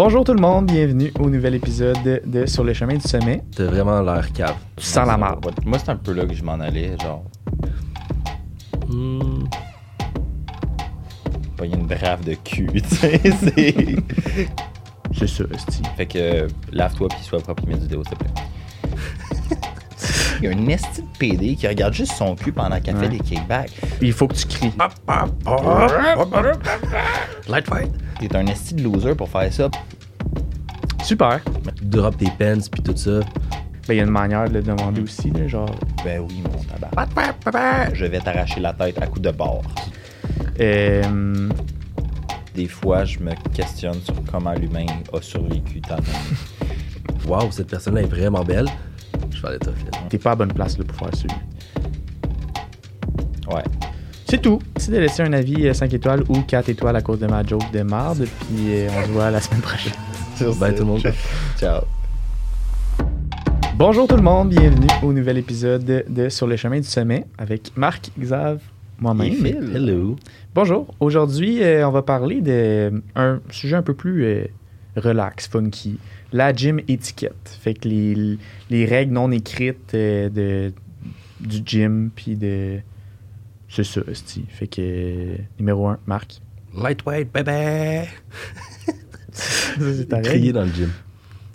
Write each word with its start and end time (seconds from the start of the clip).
Bonjour 0.00 0.22
tout 0.22 0.32
le 0.32 0.40
monde, 0.40 0.66
bienvenue 0.66 1.12
au 1.18 1.28
nouvel 1.28 1.56
épisode 1.56 2.22
de 2.24 2.46
Sur 2.46 2.62
le 2.62 2.72
chemin 2.72 2.94
du 2.94 3.00
sommet. 3.00 3.42
T'as 3.56 3.64
vraiment 3.64 4.00
l'air 4.00 4.32
cave. 4.32 4.54
Tu 4.76 4.84
sens 4.84 5.04
la 5.04 5.16
marde. 5.16 5.50
Moi, 5.66 5.76
c'est 5.80 5.90
un 5.90 5.96
peu 5.96 6.12
là 6.12 6.24
que 6.24 6.34
je 6.34 6.44
m'en 6.44 6.52
allais, 6.60 6.96
genre. 7.02 7.24
Hmm. 8.88 9.42
Pas 11.56 11.64
une 11.66 11.84
brave 11.84 12.22
de 12.24 12.34
cul, 12.34 12.68
tu 12.88 12.94
sais. 12.94 13.20
c'est- 13.24 13.96
C'est 15.18 15.26
ça, 15.26 15.42
esti. 15.52 15.82
fait 15.96 16.06
que 16.06 16.18
euh, 16.18 16.48
lave-toi 16.70 17.08
puis 17.08 17.18
sois 17.24 17.40
propre 17.40 17.64
et 17.64 17.70
mets 17.70 17.78
du 17.78 17.88
déo, 17.88 18.04
s'il 18.04 18.16
te 18.16 18.22
plaît. 18.22 19.58
Il 20.40 20.44
y 20.44 20.46
a 20.46 20.56
un 20.56 20.68
esti 20.68 21.02
de 21.02 21.08
PD 21.18 21.56
qui 21.56 21.66
regarde 21.66 21.92
juste 21.92 22.12
son 22.12 22.36
cul 22.36 22.52
pendant 22.52 22.80
qu'elle 22.80 22.94
fait 22.98 23.02
Ouais. 23.08 23.08
des 23.08 23.18
kickbacks. 23.18 23.72
Il 24.00 24.12
faut 24.12 24.28
que 24.28 24.34
tu 24.36 24.46
cries. 24.46 24.72
Lightweight. 27.48 27.90
T'es 28.18 28.34
un 28.36 28.46
esti 28.46 28.74
de 28.74 28.82
loser 28.82 29.14
pour 29.14 29.28
faire 29.28 29.52
ça. 29.52 29.70
Super. 31.02 31.40
Drop 31.82 32.16
tes 32.16 32.30
pens 32.38 32.68
puis 32.68 32.82
tout 32.82 32.96
ça. 32.96 33.20
Ben, 33.86 33.94
il 33.94 33.96
y 33.96 34.00
a 34.00 34.04
une 34.04 34.10
manière 34.10 34.48
de 34.48 34.54
le 34.54 34.62
demander 34.62 35.00
aussi, 35.00 35.30
là, 35.30 35.46
genre. 35.48 35.70
Ben 36.04 36.20
oui, 36.20 36.42
mon 36.42 36.62
tabac. 36.64 37.90
Je 37.94 38.04
vais 38.04 38.20
t'arracher 38.20 38.60
la 38.60 38.72
tête 38.72 39.00
à 39.00 39.06
coups 39.06 39.22
de 39.22 39.30
bord. 39.30 39.62
Euh, 40.60 41.48
Des 42.54 42.66
fois, 42.66 43.04
je 43.04 43.20
me 43.20 43.32
questionne 43.54 44.00
sur 44.02 44.14
comment 44.30 44.52
l'humain 44.52 44.86
a 45.12 45.22
survécu 45.22 45.80
tant 45.80 45.96
d'années. 45.96 46.08
Waouh, 47.26 47.50
cette 47.52 47.68
personne-là 47.70 48.02
est 48.02 48.06
vraiment 48.06 48.42
belle. 48.44 48.66
Je 49.30 49.40
vais 49.40 49.48
aller 49.48 49.58
là. 49.64 49.72
T'es 50.08 50.18
pas 50.18 50.32
à 50.32 50.34
bonne 50.34 50.52
place 50.52 50.76
là, 50.76 50.84
pour 50.84 50.96
faire 50.96 51.14
ça. 51.14 51.26
Ouais. 53.54 53.62
C'est 54.30 54.42
tout. 54.42 54.58
Merci 54.74 54.90
de 54.90 54.98
laisser 54.98 55.22
un 55.22 55.32
avis 55.32 55.74
5 55.74 55.94
étoiles 55.94 56.22
ou 56.28 56.42
4 56.42 56.68
étoiles 56.68 56.96
à 56.96 57.00
cause 57.00 57.18
de 57.18 57.26
ma 57.26 57.42
joke 57.42 57.70
de 57.72 57.80
marde. 57.80 58.26
Puis 58.40 58.74
euh, 58.74 58.88
on 58.94 59.06
se 59.06 59.10
voit 59.10 59.30
la 59.30 59.40
semaine 59.40 59.62
prochaine. 59.62 59.94
Bye 60.60 60.74
tout 60.74 60.82
le 60.82 60.84
monde. 60.84 61.12
Ciao. 61.58 61.80
Bonjour 63.76 64.06
tout 64.06 64.16
le 64.16 64.22
monde, 64.22 64.50
bienvenue 64.50 64.88
au 65.02 65.14
nouvel 65.14 65.38
épisode 65.38 66.04
de, 66.06 66.28
Sur 66.28 66.46
le 66.46 66.56
chemin 66.56 66.78
du 66.78 66.86
sommet 66.86 67.24
avec 67.38 67.74
Marc, 67.74 68.10
Xav, 68.20 68.60
moi-même. 68.98 69.46
Hello. 69.46 70.16
Bonjour. 70.54 70.94
Aujourd'hui, 71.00 71.62
euh, 71.62 71.88
on 71.88 71.90
va 71.90 72.02
parler 72.02 72.42
d'un 72.42 73.40
sujet 73.48 73.76
un 73.76 73.82
peu 73.82 73.94
plus 73.94 74.24
euh, 74.24 74.44
relax, 74.96 75.48
funky. 75.48 75.98
La 76.32 76.52
gym 76.52 76.80
étiquette. 76.86 77.56
Fait 77.62 77.72
que 77.72 77.88
les, 77.88 78.36
les 78.68 78.84
règles 78.84 79.14
non 79.14 79.30
écrites 79.30 79.94
euh, 79.94 80.28
de, 80.28 80.72
du 81.40 81.62
gym, 81.64 82.10
puis 82.14 82.36
de. 82.36 82.80
C'est 83.68 83.84
ça, 83.84 84.00
esti. 84.10 84.44
Fait 84.48 84.66
que. 84.66 84.80
euh, 84.80 85.36
numéro 85.58 85.86
1, 85.88 85.98
Marc. 86.06 86.40
Lightweight, 86.74 87.28
règle. 87.34 88.08
Crier 90.22 90.52
dans 90.52 90.64
le 90.64 90.72
gym. 90.72 90.90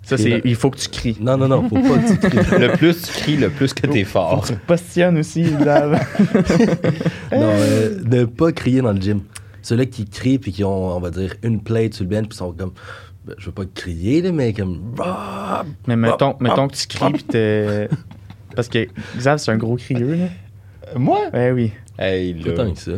Ça, 0.02 0.18
c'est. 0.18 0.42
Il 0.44 0.54
faut 0.54 0.70
que 0.70 0.76
tu 0.78 0.88
cries. 0.88 1.16
Non, 1.20 1.36
non, 1.36 1.48
non, 1.48 1.68
faut 1.68 1.76
pas 1.76 1.98
que 1.98 2.12
tu 2.12 2.18
cries. 2.18 2.58
Le 2.60 2.76
plus 2.76 3.00
tu 3.02 3.12
cries, 3.12 3.36
le 3.38 3.48
plus 3.48 3.72
que 3.72 3.86
t'es 3.86 4.04
fort. 4.04 4.44
Tu 4.46 4.54
postionnes 4.54 5.18
aussi, 5.18 5.42
Xav. 5.44 5.92
Non, 7.32 7.50
euh, 7.50 8.00
ne 8.04 8.24
pas 8.26 8.52
crier 8.52 8.82
dans 8.82 8.92
le 8.92 9.00
gym. 9.00 9.22
Ceux-là 9.62 9.86
qui 9.86 10.04
crient 10.04 10.38
puis 10.38 10.52
qui 10.52 10.62
ont, 10.62 10.94
on 10.94 11.00
va 11.00 11.10
dire, 11.10 11.34
une 11.42 11.62
plate 11.62 11.94
sur 11.94 12.04
le 12.04 12.10
bench 12.10 12.28
puis 12.28 12.36
sont 12.36 12.52
comme. 12.52 12.72
ben, 13.26 13.34
je 13.38 13.46
veux 13.46 13.52
pas 13.52 13.64
crier, 13.74 14.20
là, 14.20 14.30
mais 14.30 14.52
comme. 14.52 14.94
Mais 15.86 15.96
mettons, 15.96 16.36
mettons 16.38 16.68
que 16.68 16.76
tu 16.76 16.86
cries, 16.86 17.12
puis 17.12 17.24
t'es. 17.24 17.88
Parce 18.54 18.68
que 18.68 18.86
Xav, 19.16 19.38
c'est 19.38 19.50
un 19.52 19.56
gros 19.56 19.76
crieux, 19.76 20.14
là. 20.14 20.26
Moi? 20.96 21.18
Ouais, 21.32 21.50
oui. 21.50 21.72
Hey, 21.98 22.34
Pas 22.34 22.50
là. 22.50 22.54
tant 22.56 22.72
que 22.72 22.78
ça. 22.78 22.92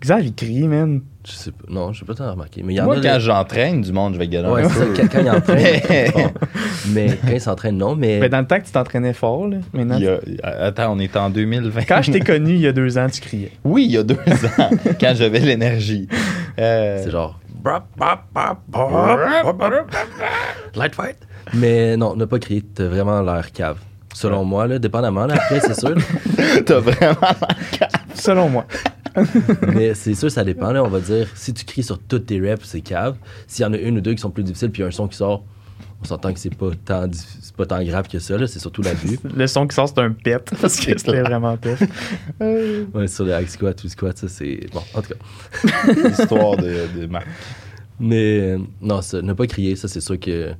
Xav, 0.00 0.24
il 0.24 0.34
crie, 0.34 0.68
man. 0.68 1.00
Je 1.26 1.32
sais 1.32 1.50
pas. 1.50 1.64
Non, 1.68 1.92
je 1.92 1.98
sais 2.00 2.04
pas 2.04 2.14
tant 2.14 2.30
remarquer. 2.30 2.62
Mais 2.64 2.74
il 2.74 2.76
y 2.76 2.80
en 2.80 2.84
Moi, 2.84 2.98
a. 2.98 3.00
quand 3.00 3.18
j'entraîne 3.18 3.80
du 3.82 3.92
monde, 3.92 4.14
je 4.14 4.18
vais 4.18 4.28
gagner 4.28 4.48
Ouais, 4.48 4.64
ça. 4.68 4.84
Quand, 4.96 5.08
quand 5.10 5.20
il 5.20 5.30
entraîne, 5.30 5.80
c'est 5.86 6.12
fort. 6.12 6.30
Mais 6.92 7.18
quand 7.20 7.32
il 7.32 7.40
s'entraîne, 7.40 7.76
non. 7.76 7.96
Mais. 7.96 8.18
Mais 8.20 8.28
dans 8.28 8.38
le 8.38 8.46
temps 8.46 8.58
que 8.60 8.64
tu 8.64 8.70
t'entraînais 8.72 9.12
fort, 9.12 9.48
là. 9.48 9.56
Maintenant, 9.72 9.96
Il 9.98 10.04
y 10.04 10.08
a- 10.08 10.20
Attends, 10.66 10.92
on 10.94 10.98
est 11.00 11.16
en 11.16 11.30
2020. 11.30 11.82
Quand 11.88 12.02
je 12.02 12.12
t'ai 12.12 12.20
connu 12.20 12.52
il 12.54 12.60
y 12.60 12.66
a 12.68 12.72
deux 12.72 12.96
ans, 12.96 13.08
tu 13.10 13.20
criais. 13.20 13.50
Oui, 13.64 13.84
il 13.86 13.90
y 13.92 13.96
a 13.98 14.04
deux 14.04 14.14
ans, 14.14 14.70
quand 15.00 15.12
j'avais 15.16 15.40
l'énergie. 15.40 16.08
Euh, 16.58 17.00
C'est 17.02 17.10
genre. 17.10 17.38
Lightfight. 20.74 21.16
Mais 21.54 21.96
non, 21.96 22.14
ne 22.14 22.24
pas 22.24 22.38
crier, 22.38 22.62
t'as 22.62 22.86
vraiment 22.86 23.20
l'air 23.22 23.50
cave. 23.52 23.78
Selon 24.14 24.44
moi, 24.44 24.66
là, 24.66 24.78
dépendamment, 24.78 25.26
là, 25.26 25.34
après, 25.34 25.60
c'est 25.60 25.78
sûr. 25.78 25.94
T'as 26.66 26.80
vraiment 26.80 27.16
Selon 28.14 28.48
moi. 28.48 28.66
mais 29.74 29.94
c'est 29.94 30.14
sûr, 30.14 30.30
ça 30.30 30.44
dépend. 30.44 30.72
Là, 30.72 30.84
on 30.84 30.88
va 30.88 31.00
dire, 31.00 31.28
si 31.34 31.52
tu 31.52 31.64
cries 31.64 31.82
sur 31.82 31.98
toutes 31.98 32.26
tes 32.26 32.40
reps, 32.40 32.64
c'est 32.64 32.80
cave. 32.80 33.16
S'il 33.46 33.64
y 33.64 33.66
en 33.66 33.72
a 33.72 33.78
une 33.78 33.98
ou 33.98 34.00
deux 34.00 34.14
qui 34.14 34.20
sont 34.20 34.30
plus 34.30 34.44
difficiles, 34.44 34.70
puis 34.70 34.82
un 34.82 34.90
son 34.90 35.08
qui 35.08 35.16
sort, 35.16 35.44
on 36.00 36.04
s'entend 36.04 36.32
que 36.32 36.38
c'est 36.38 36.54
pas 36.54 36.70
tant, 36.84 37.08
pas 37.56 37.66
tant 37.66 37.82
grave 37.82 38.08
que 38.08 38.18
ça, 38.18 38.36
là, 38.38 38.46
c'est 38.46 38.60
surtout 38.60 38.82
l'abus. 38.82 39.18
Le 39.36 39.46
son 39.46 39.66
qui 39.66 39.74
sort, 39.74 39.88
c'est 39.88 39.98
un 39.98 40.12
pet. 40.12 40.38
Parce 40.60 40.76
que 40.76 40.96
c'était 40.96 41.22
vraiment 41.22 41.56
tough. 41.56 41.80
ouais, 42.40 43.08
sur 43.08 43.24
le 43.24 43.34
hack 43.34 43.48
squat 43.48 43.82
ou 43.82 43.88
squat, 43.88 44.16
ça, 44.16 44.28
c'est. 44.28 44.66
Bon, 44.72 44.82
en 44.94 45.02
tout 45.02 45.10
cas. 45.10 45.92
l'histoire 46.08 46.56
de, 46.56 46.86
de. 46.96 47.08
Mais 48.00 48.40
euh, 48.40 48.58
non, 48.80 49.02
ça, 49.02 49.20
ne 49.22 49.32
pas 49.32 49.46
crier, 49.46 49.74
ça, 49.76 49.88
c'est 49.88 50.00
sûr 50.00 50.18
que. 50.20 50.52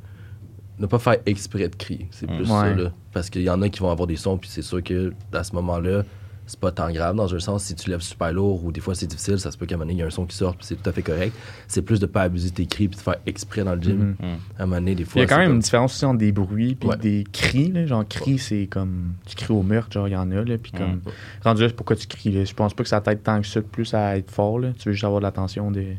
Ne 0.78 0.86
pas 0.86 0.98
faire 0.98 1.16
exprès 1.26 1.68
de 1.68 1.74
crier, 1.74 2.06
c'est 2.12 2.26
plus 2.28 2.46
ça, 2.46 2.60
Ouais. 2.62 2.74
là. 2.74 2.92
Parce 3.12 3.30
qu'il 3.30 3.42
y 3.42 3.50
en 3.50 3.60
a 3.62 3.68
qui 3.68 3.80
vont 3.80 3.90
avoir 3.90 4.06
des 4.06 4.16
sons, 4.16 4.38
puis 4.38 4.48
c'est 4.48 4.62
sûr 4.62 4.82
que 4.82 5.12
à 5.32 5.42
ce 5.42 5.52
moment-là, 5.56 6.04
c'est 6.46 6.58
pas 6.60 6.70
tant 6.72 6.90
grave. 6.90 7.14
Dans 7.16 7.34
un 7.34 7.38
sens, 7.40 7.64
si 7.64 7.74
tu 7.74 7.90
lèves 7.90 8.00
super 8.00 8.32
lourd 8.32 8.64
ou 8.64 8.72
des 8.72 8.80
fois 8.80 8.94
c'est 8.94 9.06
difficile, 9.08 9.38
ça 9.38 9.50
se 9.50 9.58
peut 9.58 9.66
qu'à 9.66 9.74
un 9.74 9.78
moment 9.78 9.86
donné, 9.88 9.98
il 9.98 10.00
y 10.00 10.02
a 10.02 10.06
un 10.06 10.10
son 10.10 10.24
qui 10.24 10.34
sort, 10.36 10.54
puis 10.56 10.64
c'est 10.64 10.76
tout 10.80 10.88
à 10.88 10.92
fait 10.92 11.02
correct. 11.02 11.34
C'est 11.66 11.82
plus 11.82 11.98
de 12.00 12.06
pas 12.06 12.22
abuser 12.22 12.50
tes 12.50 12.64
cris, 12.66 12.88
puis 12.88 12.96
de 12.96 13.02
faire 13.02 13.16
exprès 13.26 13.64
dans 13.64 13.74
le 13.74 13.82
gym. 13.82 14.14
Mhm. 14.18 14.28
À 14.58 14.62
un 14.62 14.66
moment 14.66 14.76
donné, 14.76 14.94
des 14.94 15.02
Il 15.02 15.06
fois. 15.06 15.20
y 15.20 15.24
a 15.24 15.26
quand 15.26 15.36
même 15.38 15.52
une 15.54 15.58
différence 15.58 15.94
aussi 15.94 16.04
entre 16.06 16.18
des 16.18 16.30
bruits 16.32 16.74
puis 16.76 16.88
Ouais. 16.88 16.96
des 16.96 17.24
cris. 17.32 17.70
Là. 17.72 17.84
Genre, 17.84 18.06
cris, 18.08 18.38
c'est 18.38 18.66
comme. 18.68 19.14
Tu 19.26 19.34
cries 19.36 19.52
au 19.52 19.62
meurtre, 19.62 19.92
genre, 19.92 20.06
il 20.08 20.12
y 20.12 20.16
en 20.16 20.30
a. 20.30 20.42
Là, 20.44 20.56
puis 20.58 20.72
comme. 20.72 21.00
Rendu 21.44 21.62
là, 21.62 21.68
c'est 21.68 21.74
pourquoi 21.76 21.96
tu 21.96 22.06
cries. 22.06 22.30
Là? 22.30 22.44
Je 22.44 22.54
pense 22.54 22.72
pas 22.72 22.82
que 22.84 22.88
ça 22.88 23.00
t'aide 23.00 23.22
tant 23.22 23.40
que 23.40 23.46
ça, 23.46 23.60
plus 23.60 23.92
à 23.94 24.16
être 24.16 24.30
fort. 24.30 24.58
Là. 24.60 24.68
Tu 24.78 24.88
veux 24.88 24.92
juste 24.92 25.04
avoir 25.04 25.20
de 25.20 25.24
l'attention 25.26 25.70
des. 25.72 25.98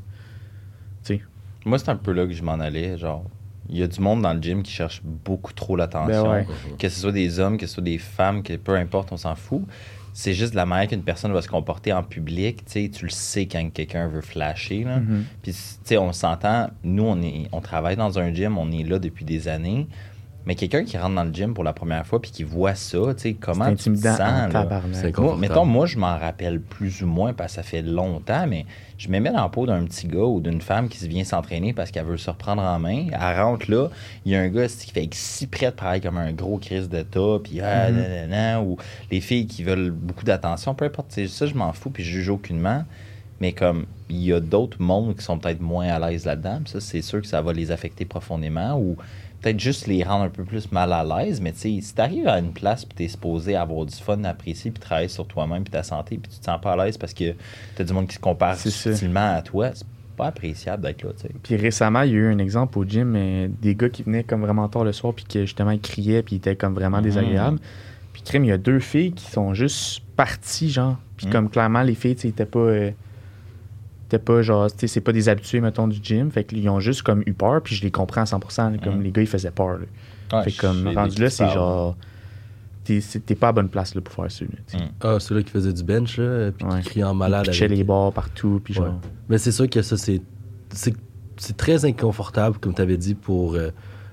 Moi, 1.65 1.77
c'est 1.77 1.89
un 1.89 1.97
peu 1.97 2.13
là 2.13 2.25
que 2.25 2.31
je 2.33 2.41
m'en 2.41 2.53
allais. 2.53 2.97
Genre, 2.97 3.25
il 3.69 3.77
y 3.77 3.83
a 3.83 3.87
du 3.87 3.99
monde 3.99 4.21
dans 4.21 4.33
le 4.33 4.41
gym 4.41 4.63
qui 4.63 4.71
cherche 4.71 5.01
beaucoup 5.03 5.53
trop 5.53 5.75
l'attention. 5.75 6.23
Ben 6.23 6.29
ouais. 6.29 6.41
Mhm. 6.43 6.77
Que 6.77 6.89
ce 6.89 6.99
soit 6.99 7.11
des 7.11 7.39
hommes, 7.39 7.57
que 7.57 7.67
ce 7.67 7.75
soit 7.75 7.83
des 7.83 7.97
femmes, 7.97 8.43
que 8.43 8.55
peu 8.55 8.75
importe, 8.75 9.11
on 9.11 9.17
s'en 9.17 9.35
fout. 9.35 9.61
C'est 10.13 10.33
juste 10.33 10.51
de 10.51 10.57
la 10.57 10.65
manière 10.65 10.87
qu'une 10.89 11.03
personne 11.03 11.31
va 11.31 11.41
se 11.41 11.47
comporter 11.47 11.93
en 11.93 12.03
public. 12.03 12.65
Tu 12.65 12.71
sais, 12.71 12.89
tu 12.89 13.05
le 13.05 13.11
sais 13.11 13.45
quand 13.45 13.69
quelqu'un 13.71 14.07
veut 14.07 14.21
flasher. 14.21 14.83
Là. 14.83 14.97
Mhm. 14.97 15.25
Puis, 15.41 15.51
tu 15.53 15.59
sais, 15.83 15.97
on 15.97 16.11
s'entend, 16.11 16.69
nous, 16.83 17.03
on, 17.03 17.21
est, 17.21 17.47
on 17.51 17.61
travaille 17.61 17.95
dans 17.95 18.19
un 18.19 18.33
gym, 18.33 18.57
on 18.57 18.71
est 18.71 18.83
là 18.83 18.99
depuis 18.99 19.23
des 19.23 19.47
années. 19.47 19.87
Mais 20.49 20.55
quelqu'un 20.55 20.83
qui 20.83 20.97
rentre 20.97 21.13
dans 21.13 21.25
le 21.25 21.31
gym 21.31 21.53
pour 21.53 21.63
la 21.63 21.73
première 21.73 22.07
fois 22.07 22.19
puis 22.19 22.31
qui 22.31 22.41
voit 22.43 22.73
ça, 22.73 22.97
tu 23.15 23.21
sais, 23.21 23.33
comment 23.35 23.65
C'est 23.65 23.75
tu 23.75 23.83
te 23.83 23.89
intimidant 23.91 24.17
sens, 24.17 24.51
Moi, 25.21 25.37
mettons, 25.37 25.63
moi, 25.65 25.85
je 25.85 25.99
m'en 25.99 26.17
rappelle 26.17 26.59
plus 26.59 27.03
ou 27.03 27.05
moins 27.05 27.33
parce 27.33 27.51
que 27.51 27.55
ça 27.57 27.61
fait 27.63 27.83
longtemps, 27.83 28.47
mais 28.47 28.65
je 28.97 29.09
me 29.09 29.19
mets 29.19 29.29
dans 29.29 29.43
la 29.43 29.49
peau 29.49 29.67
d'un 29.67 29.85
petit 29.85 30.07
gars 30.07 30.23
ou 30.23 30.39
d'une 30.41 30.59
femme 30.59 30.89
qui 30.89 30.97
se 30.97 31.05
vient 31.05 31.23
s'entraîner 31.23 31.71
parce 31.73 31.91
qu'elle 31.91 32.05
veut 32.05 32.17
se 32.17 32.31
reprendre 32.31 32.63
en 32.63 32.79
main. 32.79 33.05
Elle 33.11 33.39
rentre 33.39 33.69
là, 33.69 33.89
il 34.25 34.31
y 34.31 34.35
a 34.35 34.39
un 34.41 34.47
gars 34.47 34.65
qui 34.67 34.89
fait 34.89 35.07
si 35.13 35.45
près 35.45 35.67
de 35.67 35.71
pareil 35.75 36.01
comme 36.01 36.17
un 36.17 36.33
gros 36.33 36.57
crise 36.57 36.89
de 36.89 37.03
tas, 37.03 37.37
puis 37.43 37.61
ah, 37.61 37.91
Mhm. 37.91 37.97
nanana, 37.97 38.61
ou 38.63 38.77
les 39.11 39.21
filles 39.21 39.45
qui 39.45 39.63
veulent 39.63 39.91
beaucoup 39.91 40.25
d'attention, 40.25 40.73
peu 40.73 40.85
importe, 40.85 41.09
c'est 41.11 41.27
ça, 41.27 41.45
je 41.45 41.53
m'en 41.53 41.73
fous, 41.73 41.91
puis 41.91 42.03
je 42.03 42.09
juge 42.09 42.29
aucunement. 42.29 42.85
Mais 43.39 43.53
comme 43.53 43.85
il 44.09 44.17
y 44.23 44.33
a 44.33 44.39
d'autres 44.39 44.81
mondes 44.81 45.15
qui 45.15 45.23
sont 45.23 45.37
peut-être 45.37 45.61
moins 45.61 45.87
à 45.89 46.09
l'aise 46.09 46.25
là-dedans, 46.25 46.61
ça, 46.65 46.81
c'est 46.81 47.03
sûr 47.03 47.21
que 47.21 47.27
ça 47.27 47.39
va 47.43 47.53
les 47.53 47.69
affecter 47.69 48.03
profondément 48.03 48.77
ou 48.79 48.97
peut-être 49.41 49.59
juste 49.59 49.87
les 49.87 50.03
rendre 50.03 50.25
un 50.25 50.29
peu 50.29 50.43
plus 50.43 50.71
mal 50.71 50.91
à 50.93 51.03
l'aise. 51.03 51.39
Mais 51.41 51.51
tu 51.53 51.59
sais, 51.59 51.79
si 51.81 51.93
t'arrives 51.93 52.27
à 52.27 52.39
une 52.39 52.51
place 52.53 52.85
puis 52.85 52.95
t'es 52.95 53.07
supposé 53.07 53.55
avoir 53.55 53.85
du 53.85 53.95
fun, 53.95 54.23
apprécier, 54.23 54.71
puis 54.71 54.79
travailler 54.81 55.07
sur 55.07 55.25
toi-même 55.27 55.63
puis 55.63 55.71
ta 55.71 55.83
santé, 55.83 56.17
puis 56.17 56.31
tu 56.31 56.39
te 56.39 56.45
sens 56.45 56.59
pas 56.61 56.73
à 56.73 56.85
l'aise 56.85 56.97
parce 56.97 57.13
que 57.13 57.33
t'as 57.75 57.83
du 57.83 57.93
monde 57.93 58.07
qui 58.07 58.15
se 58.15 58.19
compare 58.19 58.57
subtilement 58.57 59.35
à 59.35 59.41
toi, 59.41 59.71
c'est 59.73 59.85
pas 60.17 60.27
appréciable 60.27 60.83
d'être 60.83 61.03
là, 61.03 61.11
tu 61.13 61.21
sais. 61.27 61.31
Puis 61.41 61.55
récemment, 61.55 62.01
il 62.01 62.11
y 62.11 62.13
a 62.15 62.17
eu 62.17 62.33
un 62.33 62.39
exemple 62.39 62.77
au 62.77 62.83
gym, 62.83 63.13
euh, 63.15 63.47
des 63.61 63.75
gars 63.75 63.89
qui 63.89 64.03
venaient 64.03 64.23
comme 64.25 64.41
vraiment 64.41 64.67
tard 64.67 64.83
le 64.83 64.91
soir, 64.91 65.13
puis 65.13 65.23
que 65.23 65.41
justement, 65.45 65.71
ils 65.71 65.79
criaient, 65.79 66.23
puis 66.23 66.35
ils 66.35 66.39
étaient 66.39 66.55
comme 66.57 66.73
vraiment 66.73 66.97
Mhm. 66.97 67.03
désagréables. 67.03 67.59
Puis 68.11 68.21
crime, 68.23 68.43
il 68.43 68.49
y 68.49 68.51
a 68.51 68.57
deux 68.57 68.79
filles 68.79 69.13
qui 69.13 69.25
sont 69.25 69.53
juste 69.53 70.01
parties, 70.17 70.69
genre. 70.71 70.97
Puis 71.15 71.27
Mhm. 71.27 71.31
comme 71.31 71.49
clairement, 71.49 71.81
les 71.83 71.95
filles, 71.95 72.15
tu 72.15 72.23
sais, 72.23 72.27
étaient 72.29 72.45
pas. 72.45 72.59
euh, 72.59 72.91
étaient 74.09 74.19
pas 74.23 74.41
genre, 74.41 74.73
tu 74.75 74.87
c'est 74.87 75.01
pas 75.01 75.11
des 75.13 75.29
habitués, 75.29 75.61
mettons, 75.61 75.87
du 75.87 75.99
gym. 76.01 76.31
Fait 76.31 76.43
qu'ils 76.43 76.67
ont 76.69 76.79
juste 76.79 77.03
comme 77.03 77.23
eu 77.25 77.33
peur, 77.33 77.61
puis 77.61 77.75
je 77.75 77.83
les 77.83 77.91
comprends 77.91 78.21
à 78.21 78.25
100%. 78.25 78.69
là, 78.71 78.77
comme 78.83 78.97
Mhm. 78.97 79.03
les 79.03 79.11
gars, 79.11 79.21
ils 79.21 79.27
faisaient 79.27 79.51
peur. 79.51 79.77
là. 79.79 79.85
Ouais, 80.37 80.43
fait 80.43 80.51
que 80.51 80.61
comme 80.61 80.87
rendu 80.95 81.21
là, 81.21 81.29
c'est 81.29 81.49
genre. 81.49 81.95
T'es 82.83 83.35
pas 83.35 83.49
à 83.49 83.51
bonne 83.51 83.69
place 83.69 83.93
là, 83.93 84.01
pour 84.01 84.13
faire 84.13 84.31
ça. 84.31 84.45
Mhm. 84.45 84.81
Ah, 85.01 85.17
ceux-là 85.19 85.43
qui 85.43 85.51
faisaient 85.51 85.73
du 85.73 85.83
bench, 85.83 86.17
là, 86.17 86.51
puis 86.51 86.65
Ouais. 86.65 86.81
qui 86.81 86.89
criaient 86.89 87.03
en 87.03 87.13
malade. 87.13 87.47
Avec- 87.47 87.69
les 87.69 87.83
barres 87.83 88.11
partout, 88.11 88.59
puis 88.63 88.73
genre. 88.73 88.85
Ouais. 88.87 88.91
Mais 89.29 89.37
c'est 89.37 89.51
sûr 89.51 89.69
que 89.69 89.81
ça, 89.81 89.95
c'est. 89.97 90.21
c'est- 90.73 90.95
C'est 91.41 91.55
très 91.55 91.85
inconfortable, 91.85 92.57
comme 92.57 92.73
tu 92.73 92.81
avais 92.81 92.97
dit, 92.97 93.15
pour 93.15 93.53
euh, 93.55 93.69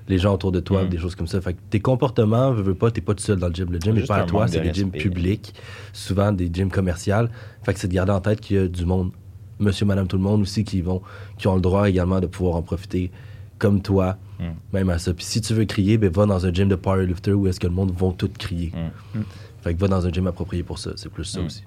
les 0.07 0.17
gens 0.17 0.33
autour 0.33 0.53
de 0.53 0.61
toi, 0.61 0.85
Mm. 0.85 0.89
des 0.89 0.97
choses 0.97 1.13
comme 1.13 1.27
ça. 1.27 1.41
Fait 1.41 1.51
que 1.55 1.59
tes 1.69 1.81
comportements, 1.81 2.53
veux, 2.53 2.61
veux 2.63 2.73
pas, 2.73 2.89
t'es 2.89 3.01
pas 3.01 3.13
tout 3.13 3.21
seul 3.23 3.37
dans 3.37 3.49
le 3.49 3.53
gym. 3.53 3.69
Le 3.69 3.79
gym 3.81 3.91
n'est 3.93 3.99
Juste 3.99 4.07
pas 4.07 4.19
à 4.19 4.23
toi, 4.23 4.47
c'est 4.47 4.59
de 4.59 4.63
des 4.63 4.73
gyms 4.73 4.91
publics, 4.91 5.53
souvent 5.91 6.31
des 6.31 6.49
gyms 6.53 6.69
commerciaux. 6.71 7.27
Fait 7.63 7.73
que 7.73 7.79
c'est 7.81 7.89
de 7.89 7.93
garder 7.93 8.13
en 8.13 8.21
tête 8.21 8.39
qu'il 8.39 8.55
y 8.55 8.59
a 8.59 8.67
du 8.69 8.85
monde, 8.85 9.11
monsieur, 9.59 9.85
madame, 9.85 10.07
tout 10.07 10.17
le 10.17 10.23
monde 10.23 10.41
aussi, 10.41 10.63
qui 10.63 10.81
vont 10.81 11.01
qui 11.37 11.47
ont 11.47 11.55
le 11.55 11.61
droit 11.61 11.87
également 11.89 12.19
de 12.19 12.27
pouvoir 12.27 12.55
en 12.55 12.61
profiter 12.61 13.11
comme 13.59 13.81
toi, 13.81 14.17
Mm. 14.39 14.43
même 14.71 14.89
à 14.91 14.99
ça. 14.99 15.15
Puis 15.15 15.25
si 15.25 15.41
tu 15.41 15.55
veux 15.55 15.65
crier, 15.65 15.97
ben 15.97 16.11
va 16.11 16.27
dans 16.27 16.45
un 16.45 16.53
gym 16.53 16.69
de 16.69 16.75
powerlifter 16.75 17.33
où 17.33 17.47
est-ce 17.47 17.59
que 17.59 17.65
le 17.65 17.73
monde 17.73 17.91
vont 17.91 18.11
tout 18.11 18.29
crier. 18.37 18.71
Mm. 19.15 19.21
Fait 19.63 19.73
que 19.73 19.79
va 19.79 19.87
dans 19.87 20.05
un 20.05 20.11
gym 20.11 20.27
approprié 20.27 20.61
pour 20.61 20.77
ça. 20.77 20.91
C'est 20.95 21.09
plus 21.09 21.23
ça 21.25 21.41
Mm. 21.41 21.45
aussi. 21.47 21.63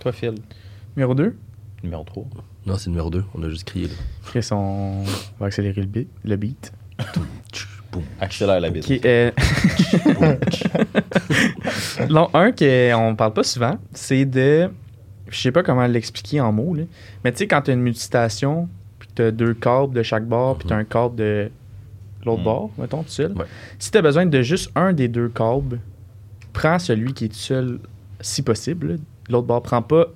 Toi, 0.00 0.10
Phil, 0.10 0.34
Numéro 0.96 1.14
2, 1.14 1.36
numéro 1.84 2.02
3. 2.02 2.24
Non, 2.66 2.76
c'est 2.76 2.90
numéro 2.90 3.08
2. 3.08 3.22
On 3.36 3.42
a 3.44 3.48
juste 3.48 3.62
crié. 3.64 3.86
Là. 3.86 3.94
Chris, 4.26 4.48
on 4.50 5.04
va 5.38 5.46
accélérer 5.46 5.80
le 5.82 5.86
beat. 5.86 6.08
Le 6.24 6.34
beat. 6.36 6.72
Accélère 8.20 8.58
la 8.60 8.70
bite. 8.70 8.84
Qui 8.84 9.00
est. 9.04 9.32
non, 12.10 12.28
un 12.34 12.52
qu'on 12.52 13.14
parle 13.16 13.32
pas 13.32 13.42
souvent, 13.44 13.78
c'est 13.92 14.24
de. 14.24 14.70
Je 15.30 15.40
sais 15.40 15.52
pas 15.52 15.62
comment 15.62 15.86
l'expliquer 15.86 16.40
en 16.40 16.52
mots, 16.52 16.74
là. 16.74 16.84
Mais 17.24 17.32
tu 17.32 17.38
sais, 17.38 17.46
quand 17.46 17.62
tu 17.62 17.70
as 17.70 17.74
une 17.74 17.82
multistation, 17.82 18.68
puis 18.98 19.08
tu 19.14 19.22
as 19.22 19.30
deux 19.30 19.54
câbles 19.54 19.94
de 19.94 20.02
chaque 20.02 20.26
bord, 20.26 20.58
puis 20.58 20.68
tu 20.68 20.74
as 20.74 20.76
un 20.76 20.84
câble 20.84 21.16
de 21.16 21.50
l'autre 22.24 22.38
Mhm. 22.40 22.44
bord, 22.44 22.70
mettons, 22.78 23.02
tout 23.02 23.08
seul. 23.10 23.32
Ouais. 23.32 23.44
Si 23.78 23.90
tu 23.90 23.98
as 23.98 24.02
besoin 24.02 24.26
de 24.26 24.42
juste 24.42 24.70
un 24.74 24.92
des 24.92 25.08
deux 25.08 25.28
câbles, 25.28 25.80
prends 26.52 26.78
celui 26.78 27.12
qui 27.12 27.26
est 27.26 27.28
tout 27.28 27.34
seul, 27.34 27.78
si 28.20 28.42
possible. 28.42 28.88
là. 28.92 28.94
L'autre 29.30 29.46
bord, 29.46 29.62
prends 29.62 29.82
pas, 29.82 30.06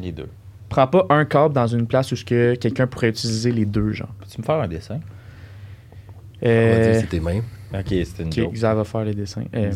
Les 0.00 0.12
deux. 0.12 0.28
prends 0.68 0.86
pas 0.86 1.04
un 1.10 1.24
câble 1.24 1.54
dans 1.54 1.66
une 1.66 1.86
place 1.86 2.12
où 2.12 2.16
ce 2.16 2.24
que 2.24 2.54
quelqu'un 2.54 2.86
pourrait 2.86 3.08
utiliser 3.10 3.50
les 3.52 3.64
deux, 3.66 3.92
genre. 3.92 4.08
Peux-tu 4.20 4.40
me 4.40 4.44
faire 4.46 4.56
un 4.60 4.68
dessin? 4.68 5.00
On 6.42 6.46
va 6.46 6.50
Euh, 6.50 7.02
tes 7.10 7.20
mains. 7.20 7.40
Ok, 7.72 7.86
c'était 7.88 8.22
une 8.22 8.28
ok, 8.28 8.34
joke. 8.36 8.52
Xav 8.52 8.76
va 8.76 8.84
faire 8.84 9.04
les 9.04 9.14
dessins. 9.14 9.44
Euh. 9.54 9.72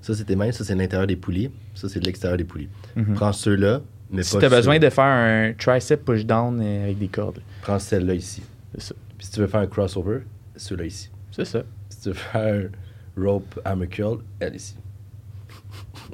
Ça, 0.00 0.14
c'est 0.14 0.24
tes 0.24 0.36
mains. 0.36 0.52
Ça, 0.52 0.64
c'est 0.64 0.74
l'intérieur 0.74 1.06
des 1.06 1.16
poulies. 1.16 1.50
Ça, 1.74 1.88
c'est 1.88 2.00
de 2.00 2.06
l'extérieur 2.06 2.38
des 2.38 2.44
poulies. 2.44 2.68
Mhm. 2.94 3.14
Prends 3.14 3.32
ceux-là, 3.32 3.80
mais 4.10 4.22
Si 4.22 4.38
tu 4.38 4.44
as 4.44 4.48
besoin 4.48 4.78
de 4.78 4.88
faire 4.90 5.04
un 5.04 5.52
tricep 5.52 6.04
push-down 6.04 6.60
euh, 6.62 6.84
avec 6.84 6.98
des 6.98 7.08
cordes. 7.08 7.40
Prends 7.62 7.78
celle-là 7.78 8.14
ici. 8.14 8.42
C'est 8.74 8.82
ça. 8.82 8.94
Puis 9.18 9.26
si 9.26 9.32
tu 9.32 9.40
veux 9.40 9.46
faire 9.46 9.60
un 9.60 9.66
crossover, 9.66 10.20
ceux-là 10.56 10.84
ici. 10.84 11.10
C'est 11.32 11.44
ça. 11.44 11.62
Si 11.88 12.00
tu 12.00 12.08
veux 12.10 12.14
faire 12.14 12.68
un 13.16 13.22
rope 13.22 13.60
hammer 13.64 13.88
curl, 13.88 14.18
elle 14.40 14.54
ici. 14.56 14.76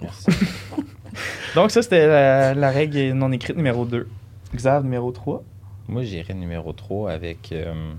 Merci. 0.01 0.27
Donc, 1.55 1.71
ça, 1.71 1.83
c'était 1.83 2.07
la, 2.07 2.55
la 2.55 2.71
règle 2.71 3.13
non 3.13 3.31
écrite 3.33 3.57
numéro 3.57 3.85
2. 3.85 4.09
Xav 4.55 4.85
numéro 4.85 5.11
3. 5.13 5.43
Moi, 5.89 6.03
j'irais 6.05 6.33
numéro 6.35 6.73
3 6.73 7.11
avec. 7.13 7.53
euh, 7.53 7.93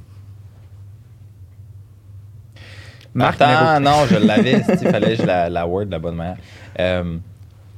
Marc 3.14 3.40
Attends, 3.42 3.80
numéro 3.80 3.98
non, 3.98 4.06
je 4.08 4.16
l'avais. 4.26 4.54
Il 4.82 4.90
fallait 4.90 5.16
que 5.16 5.22
je 5.22 5.28
la, 5.28 5.50
la 5.50 5.68
word 5.68 5.86
de 5.86 5.92
la 5.92 6.00
bonne 6.00 6.16
manière. 6.16 6.38
Euh, 6.80 7.18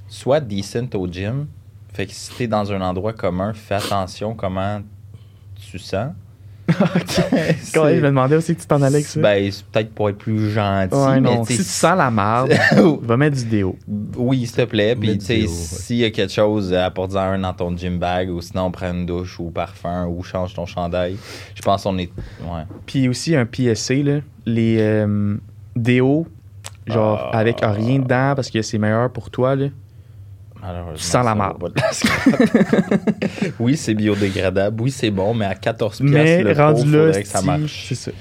sois 0.07 0.39
decent 0.39 0.95
au 0.95 1.07
gym. 1.07 1.47
Fait 1.95 2.05
que 2.05 2.11
si 2.13 2.29
t'es 2.35 2.47
dans 2.47 2.71
un 2.71 2.81
endroit 2.81 3.13
commun, 3.13 3.53
fais 3.53 3.75
attention 3.75 4.33
comment 4.35 4.81
tu 5.71 5.79
sens. 5.79 6.09
Quand 7.73 7.85
même, 7.85 7.95
je 7.97 8.01
me 8.01 8.07
demandais 8.07 8.35
aussi 8.35 8.55
que 8.55 8.61
tu 8.61 8.65
t'en 8.67 8.81
allais 8.81 8.95
avec 8.95 9.05
ça. 9.05 9.19
Ben, 9.21 9.51
c'est 9.51 9.63
peut-être 9.65 9.93
pour 9.93 10.09
être 10.09 10.17
plus 10.17 10.49
gentil. 10.51 10.95
ouais, 10.95 11.21
mais 11.21 11.35
non. 11.35 11.45
Si 11.45 11.57
tu 11.57 11.63
sens 11.63 11.95
la 11.95 12.09
marde, 12.09 12.53
va 13.03 13.17
mettre 13.17 13.37
du 13.37 13.45
déo. 13.45 13.77
Oui, 14.17 14.47
s'il 14.47 14.55
te 14.55 14.63
plaît. 14.65 14.95
Puis, 14.95 15.17
tu 15.19 15.25
sais, 15.25 15.47
s'il 15.47 15.97
y 15.97 16.03
a 16.05 16.09
quelque 16.09 16.33
chose, 16.33 16.73
apporte-en 16.73 17.19
un 17.19 17.39
dans 17.39 17.53
ton 17.53 17.77
gym 17.77 17.99
bag 17.99 18.29
ou 18.31 18.41
sinon, 18.41 18.71
prends 18.71 18.91
une 18.91 19.05
douche 19.05 19.39
ou 19.39 19.51
parfum 19.51 20.07
ou 20.07 20.23
change 20.23 20.55
ton 20.55 20.65
chandail. 20.65 21.17
Je 21.53 21.61
pense 21.61 21.83
qu'on 21.83 21.97
est. 21.99 22.11
Ouais. 22.41 22.63
Puis 22.87 23.07
aussi, 23.07 23.35
un 23.35 23.45
PSC, 23.45 24.01
là, 24.01 24.19
les 24.47 24.77
euh, 24.79 25.37
déos, 25.75 26.27
genre 26.87 27.29
Ah. 27.31 27.37
avec 27.37 27.59
rien 27.61 27.99
dedans 27.99 28.33
parce 28.35 28.49
que 28.49 28.61
c'est 28.63 28.79
meilleur 28.79 29.11
pour 29.11 29.29
toi. 29.29 29.55
Là. 29.55 29.67
Sens 30.95 31.25
la 31.25 31.35
marde. 31.35 31.73
oui, 33.59 33.75
c'est 33.77 33.93
biodégradable. 33.93 34.81
Oui, 34.81 34.91
c'est 34.91 35.11
bon, 35.11 35.33
mais 35.33 35.45
à 35.45 35.55
14 35.55 36.01
Mais 36.01 36.23
piastres 36.23 36.43
le 36.43 36.53
rendu 36.53 36.83
pot, 36.83 36.91
là, 36.97 37.05
faudrait 37.05 37.23
que 37.23 37.27
ça 37.29 37.41
marche. 37.41 37.85
c'est 37.89 37.95
ça. 37.95 38.11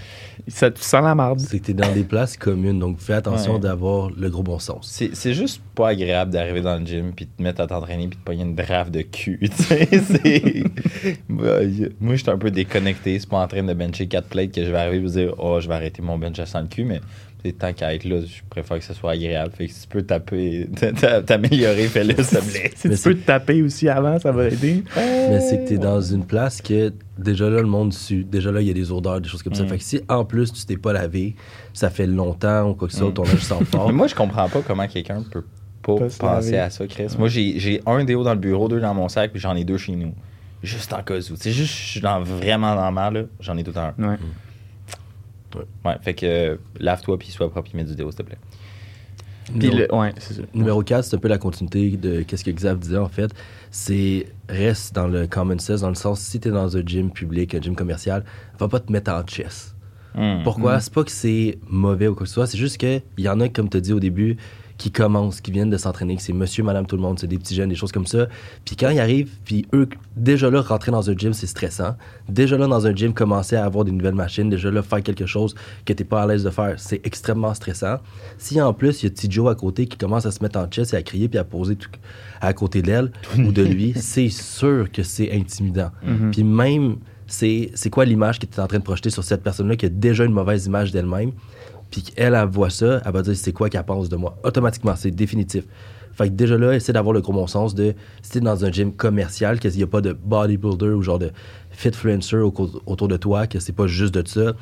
ça. 0.49 0.71
Tu 0.71 0.83
sens 0.83 1.03
la 1.03 1.15
marde. 1.15 1.41
C'est 1.41 1.59
que 1.59 1.67
t'es 1.67 1.73
dans 1.75 1.93
des 1.93 2.05
places 2.05 2.37
communes, 2.37 2.79
donc 2.79 2.99
fais 3.01 3.15
attention 3.15 3.55
Ouais. 3.55 3.61
d'avoir 3.61 4.11
le 4.11 4.29
gros 4.31 4.43
bon 4.43 4.59
sens. 4.59 4.89
C'est 4.91 5.15
c'est 5.15 5.33
juste 5.35 5.63
pas 5.75 5.89
agréable 5.91 6.33
d'arriver 6.33 6.61
dans 6.61 6.77
le 6.79 6.85
gym 6.85 7.13
puis 7.15 7.27
de 7.27 7.31
te 7.37 7.43
mettre 7.43 7.61
à 7.61 7.67
t'entraîner 7.67 8.09
puis 8.09 8.19
de 8.19 8.25
pogner 8.25 8.43
une 8.43 8.55
draft 8.55 8.91
de 8.91 9.03
cul. 9.03 9.39
Moi, 11.29 11.61
je 11.63 12.17
suis 12.17 12.31
un 12.31 12.39
peu 12.39 12.51
déconnecté. 12.51 13.19
C'est 13.19 13.29
pas 13.29 13.39
en 13.39 13.49
train 13.49 13.63
de 13.63 13.73
bencher 13.75 14.07
4 14.07 14.29
plates 14.29 14.53
que 14.53 14.65
je 14.65 14.71
vais 14.71 14.79
arriver 14.79 14.97
et 14.99 15.01
me 15.01 15.09
dire 15.09 15.35
Oh, 15.39 15.59
je 15.61 15.69
vais 15.69 15.75
arrêter 15.75 16.03
mon 16.03 16.19
bench 16.19 16.39
à 16.39 16.47
100 16.47 16.61
le 16.63 16.67
cul, 16.69 16.85
mais 16.85 17.01
c'est 17.45 17.53
tant 17.59 17.73
qu'à 17.73 17.95
être 17.95 18.05
là, 18.05 18.21
je 18.21 18.41
préfère 18.49 18.79
que 18.79 18.85
ça 18.85 18.95
soit 18.95 19.13
agréable. 19.13 19.53
Fait 19.57 19.67
que 19.67 19.73
si 19.73 19.83
tu 19.83 19.89
peux 19.89 20.03
taper, 20.03 20.69
t'améliorer, 21.27 21.85
fais-le, 21.89 22.15
s'il 22.23 22.39
te 22.39 22.45
plaît. 22.51 22.71
Si 22.75 22.89
Mais 22.89 22.97
tu 22.97 23.03
peux 23.03 23.15
te 23.15 23.27
taper 23.27 23.63
aussi 23.63 23.89
avant, 23.89 24.19
ça 24.19 24.33
va 24.33 24.49
aider. 24.49 24.83
Mais 24.97 25.41
c'est 25.41 25.63
que 25.65 25.69
t'es 25.69 25.79
dans 25.79 26.01
une 26.01 26.25
place 26.25 26.61
que 26.63 26.93
déjà 27.19 27.49
là, 27.51 27.61
le 27.61 27.67
monde 27.67 27.93
sue. 27.93 28.25
Déjà 28.25 28.51
là, 28.51 28.61
il 28.61 28.67
y 28.67 28.71
a 28.71 28.75
des 28.75 28.91
odeurs, 28.91 29.21
des 29.21 29.29
choses 29.29 29.43
comme 29.43 29.55
ça. 29.55 29.65
Mm. 29.65 29.69
Fait 29.69 29.79
que 29.79 29.85
si 29.85 30.01
en 30.09 30.25
plus 30.25 30.53
tu 30.53 30.65
t'es 30.65 30.77
pas 30.77 30.93
lavé, 30.93 31.37
ça 31.73 31.91
fait 31.91 32.07
longtemps 32.07 32.71
ou 32.71 32.75
quoi 32.75 32.89
que 32.89 32.93
ce 32.95 33.01
soit, 33.01 33.11
Mm. 33.11 33.15
ton 33.15 33.25
linge 33.25 33.41
sent 33.43 33.65
fort. 33.71 33.87
Mais 33.89 33.93
moi, 33.97 34.07
je 34.07 34.15
comprends 34.15 34.49
pas 34.49 34.63
comment 34.67 34.87
quelqu'un 34.89 35.23
peut 35.31 35.45
pas 35.83 35.97
Pas 35.97 36.09
se 36.09 36.19
penser 36.19 36.57
à 36.57 36.71
ça, 36.71 36.87
Chris. 36.87 37.09
Moi, 37.19 37.29
j'ai 37.29 37.83
un 37.85 38.05
déo 38.05 38.25
dans 38.25 38.33
le 38.35 38.41
bureau, 38.41 38.69
deux 38.69 38.81
dans 38.81 38.95
mon 38.95 39.09
sac, 39.09 39.33
puis 39.33 39.41
j'en 39.41 39.55
ai 39.55 39.65
deux 39.65 39.77
chez 39.77 39.93
nous. 39.97 40.15
Juste 40.63 40.95
en 40.95 41.03
cas 41.03 41.19
où. 41.19 41.37
C'est 41.37 41.53
juste, 41.53 41.75
je 41.77 41.87
suis 41.91 42.01
dans- 42.01 42.23
vraiment 42.23 42.75
dans 42.75 42.87
le 42.89 42.95
mal, 42.95 43.13
là. 43.15 43.23
J'en 43.41 43.55
ai 43.59 43.63
tout 43.65 43.75
un. 43.79 43.89
Ouais. 44.03 44.17
Ouais, 45.85 45.97
fait 46.03 46.15
que 46.15 46.27
euh, 46.27 46.57
lave-toi, 46.79 47.19
puis 47.19 47.29
sois 47.29 47.51
propre, 47.51 47.69
puis 47.71 47.77
mets 47.77 47.85
du 47.85 47.95
déo, 47.95 48.11
s'il 48.11 48.19
te 48.19 48.23
plaît. 48.25 48.39
Puis 49.47 49.69
Numéro- 49.69 49.77
le, 49.79 49.95
ouais, 49.95 50.13
c'est 50.19 50.35
ça. 50.35 50.43
Numéro 50.55 50.83
4, 50.83 51.05
c'est 51.05 51.17
un 51.17 51.19
peu 51.19 51.29
la 51.29 51.37
continuité 51.39 51.91
de 51.97 52.23
qu'est-ce 52.23 52.45
que 52.45 52.51
Xav 52.51 52.79
disait 52.79 52.97
en 52.97 53.09
fait. 53.09 53.31
C'est 53.71 54.27
reste 54.49 54.95
dans 54.95 55.07
le 55.07 55.27
common 55.27 55.59
sense, 55.59 55.83
dans 55.83 55.89
le 55.91 55.95
sens 55.95 56.21
si 56.21 56.41
t'es 56.41 56.51
dans 56.51 56.77
un 56.77 56.83
gym 56.85 57.11
public, 57.11 57.55
un 57.55 57.61
gym 57.61 57.77
commercial, 57.77 58.25
va 58.59 58.69
pas 58.69 58.81
te 58.81 58.91
mettre 58.91 59.11
en 59.13 59.23
chess. 59.27 59.75
Hmm. 60.15 60.43
Pourquoi? 60.45 60.77
Mm. 60.77 60.81
C'est 60.81 60.95
pas 60.95 61.05
que 61.05 61.11
c'est 61.11 61.59
mauvais 61.69 62.07
ou 62.09 62.15
quoi 62.15 62.23
que 62.23 62.29
ce 62.29 62.35
soit, 62.35 62.47
c'est 62.47 62.57
juste 62.57 62.79
qu'il 62.79 63.03
y 63.19 63.29
en 63.29 63.41
a, 63.41 63.49
comme 63.49 63.69
tu 63.69 63.77
as 63.77 63.81
dit 63.81 63.93
au 63.93 64.01
début, 64.01 64.37
qui 64.77 64.91
commencent, 64.91 65.41
qui 65.41 65.53
viennent 65.53 65.71
de 65.71 65.77
s'entraîner, 65.77 66.17
que 66.17 66.23
c'est 66.23 66.33
monsieur, 66.33 66.65
madame, 66.65 66.85
tout 66.87 66.97
le 66.97 67.03
monde, 67.03 67.19
c'est 67.19 67.29
des 67.29 67.39
petits 67.39 67.55
jeunes, 67.55 67.69
des 67.69 67.77
choses 67.77 67.93
comme 67.93 68.07
ça. 68.07 68.27
Puis 68.65 68.75
quand 68.75 68.91
ils 68.91 68.99
arrivent, 68.99 69.31
puis 69.45 69.67
eux, 69.73 69.89
déjà 70.17 70.51
là, 70.51 70.63
rentrer 70.63 70.91
dans 70.91 71.09
un 71.09 71.17
gym, 71.17 71.33
c'est 71.33 71.47
stressant. 71.47 71.95
Déjà 72.29 72.59
là, 72.59 72.67
dans 72.67 72.85
un 72.87 72.95
gym, 72.95 73.15
commencer 73.15 73.55
à 73.55 73.65
avoir 73.65 73.85
des 73.85 73.93
nouvelles 73.93 74.15
machines, 74.17 74.51
déjà 74.51 74.71
là, 74.73 74.83
faire 74.83 75.03
quelque 75.03 75.27
chose 75.27 75.55
que 75.85 75.93
t'es 75.93 76.03
pas 76.05 76.23
à 76.23 76.27
l'aise 76.27 76.43
de 76.43 76.51
faire, 76.51 76.75
c'est 76.79 77.01
extrêmement 77.07 77.55
stressant. 77.55 77.99
Si 78.37 78.61
en 78.61 78.73
plus, 78.73 79.03
il 79.03 79.07
y 79.07 79.09
a 79.09 79.11
petit 79.11 79.31
Joe 79.31 79.51
à 79.51 79.55
côté 79.55 79.87
qui 79.87 79.97
commence 79.97 80.27
à 80.27 80.33
se 80.33 80.43
mettre 80.43 80.59
en 80.59 80.69
chess 80.71 80.93
et 80.93 80.97
à 80.97 81.03
crier 81.03 81.29
puis 81.29 81.39
à 81.39 81.45
poser 81.45 81.77
tout- 81.77 81.89
à 82.41 82.53
côté 82.53 82.83
d'elle 82.83 83.13
ou 83.39 83.53
de 83.53 83.63
lui, 83.63 83.93
c'est 83.97 84.29
sûr 84.29 84.91
que 84.93 85.03
c'est 85.05 85.31
intimidant. 85.33 85.91
Mhm. 86.05 86.31
Puis 86.33 86.43
même, 86.43 86.97
c'est 87.27 87.71
c'est 87.75 87.89
quoi 87.91 88.05
l'image 88.05 88.39
que 88.39 88.45
tu 88.47 88.55
es 88.57 88.61
en 88.61 88.67
train 88.67 88.79
de 88.79 88.85
projeter 88.85 89.09
sur 89.09 89.23
cette 89.25 89.43
personne-là 89.43 89.77
qui 89.77 89.87
a 89.87 89.89
déjà 89.89 90.25
une 90.25 90.33
mauvaise 90.33 90.67
image 90.67 90.91
d'elle-même, 90.93 91.31
puis 91.95 92.03
qu'elle, 92.03 92.35
elle 92.35 92.49
voit 92.49 92.71
ça, 92.71 93.01
elle 93.07 93.13
va 93.13 93.23
dire 93.23 93.37
c'est 93.37 93.53
quoi 93.53 93.71
qu'elle 93.71 93.85
pense 93.85 94.09
de 94.09 94.17
moi? 94.17 94.37
Automatiquement, 94.43 94.97
c'est 94.97 95.13
définitif. 95.13 95.63
Fait 96.13 96.29
que 96.29 96.35
déjà 96.35 96.59
là, 96.59 96.75
essaie 96.75 96.93
d'avoir 96.93 97.13
le 97.15 97.21
gros 97.21 97.33
bon 97.33 97.47
sens 97.47 97.73
de 97.73 97.95
si 98.21 98.33
t'es 98.33 98.41
dans 98.41 98.65
un 98.65 98.73
gym 98.73 98.93
commercial, 98.93 99.61
qu'il 99.61 99.71
n'y 99.71 99.83
a 99.85 99.87
pas 99.87 100.01
de 100.01 100.13
bodybuilder 100.13 100.89
ou 100.89 101.03
genre 101.03 101.21
de 101.21 101.31
fitfluencer 101.71 102.39
au- 102.39 102.53
autour 102.87 103.07
de 103.07 103.17
toi, 103.17 103.47
que 103.47 103.61
c'est 103.61 103.73
pas 103.73 103.87
juste 103.87 104.13
de 104.13 104.27
ça, 104.27 104.55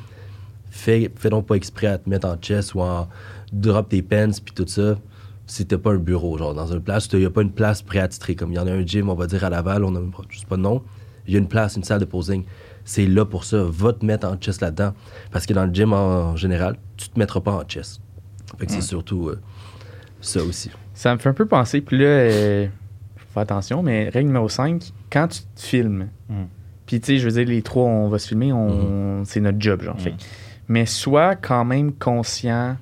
fais, 0.69 1.11
fais 1.15 1.31
donc 1.31 1.47
pas 1.47 1.55
exprès 1.55 1.87
à 1.87 1.97
te 1.97 2.07
mettre 2.07 2.27
en 2.27 2.35
chest 2.35 2.75
ou 2.75 2.81
en 2.81 3.07
drop 3.51 3.89
tes 3.89 4.03
pens 4.03 4.39
puis 4.39 4.53
tout 4.53 4.67
ça. 4.67 4.99
Si 5.47 5.65
t'as 5.65 5.79
pas 5.79 5.93
un 5.93 5.97
bureau, 5.97 6.37
genre 6.37 6.53
dans 6.53 6.71
une 6.71 6.81
place, 6.81 7.09
il 7.13 7.19
n'y 7.19 7.25
a 7.25 7.31
pas 7.31 7.41
une 7.41 7.51
place 7.51 7.81
préattitrée. 7.81 8.35
Comme 8.35 8.51
il 8.51 8.57
y 8.57 8.59
en 8.59 8.67
a 8.67 8.71
un 8.71 8.85
gym, 8.85 9.09
on 9.09 9.15
va 9.15 9.25
dire 9.25 9.43
à 9.43 9.49
Laval, 9.49 9.83
on 9.83 9.95
a 9.95 10.01
je 10.29 10.37
sais 10.37 10.45
pas 10.45 10.55
de 10.55 10.61
nom. 10.61 10.83
Il 11.25 11.33
y 11.33 11.35
a 11.35 11.39
une 11.39 11.47
place, 11.47 11.77
une 11.77 11.83
salle 11.83 11.99
de 11.99 12.05
posing. 12.05 12.43
C'est 12.85 13.07
là 13.07 13.25
pour 13.25 13.43
ça. 13.43 13.63
Va 13.63 13.93
te 13.93 14.05
mettre 14.05 14.27
en 14.27 14.35
chest 14.35 14.61
là-dedans. 14.61 14.93
Parce 15.31 15.45
que 15.45 15.53
dans 15.53 15.65
le 15.65 15.73
gym 15.73 15.93
en 15.93 16.35
général, 16.35 16.77
tu 17.03 17.09
te 17.09 17.19
mettras 17.19 17.39
pas 17.41 17.51
en 17.53 17.63
chest. 17.63 18.01
Fait 18.59 18.65
que 18.65 18.71
c'est 18.71 18.81
surtout 18.81 19.29
euh, 19.29 19.39
ça 20.21 20.41
aussi. 20.43 20.69
Ça 20.93 21.13
me 21.13 21.19
fait 21.19 21.29
un 21.29 21.33
peu 21.33 21.45
penser, 21.47 21.81
puis 21.81 21.97
là, 21.97 22.05
euh, 22.05 22.67
faut 23.17 23.25
faire 23.33 23.43
attention, 23.43 23.81
mais 23.83 24.09
règle 24.09 24.27
numéro 24.27 24.47
5, 24.49 24.91
quand 25.11 25.27
tu 25.27 25.41
te 25.55 25.61
filmes, 25.61 26.07
Mm. 26.29 26.43
puis 26.85 26.99
tu 26.99 27.05
sais, 27.07 27.17
je 27.17 27.25
veux 27.27 27.31
dire, 27.31 27.47
les 27.47 27.61
trois, 27.61 27.85
on 27.85 28.07
va 28.09 28.19
se 28.19 28.27
filmer, 28.27 28.53
on, 28.53 29.23
c'est 29.25 29.39
notre 29.39 29.59
job, 29.59 29.81
genre. 29.81 29.95
Mm. 29.95 29.99
Fait. 29.99 30.13
Mais 30.67 30.85
sois 30.85 31.35
quand 31.35 31.65
même 31.65 31.93
conscient 31.93 32.77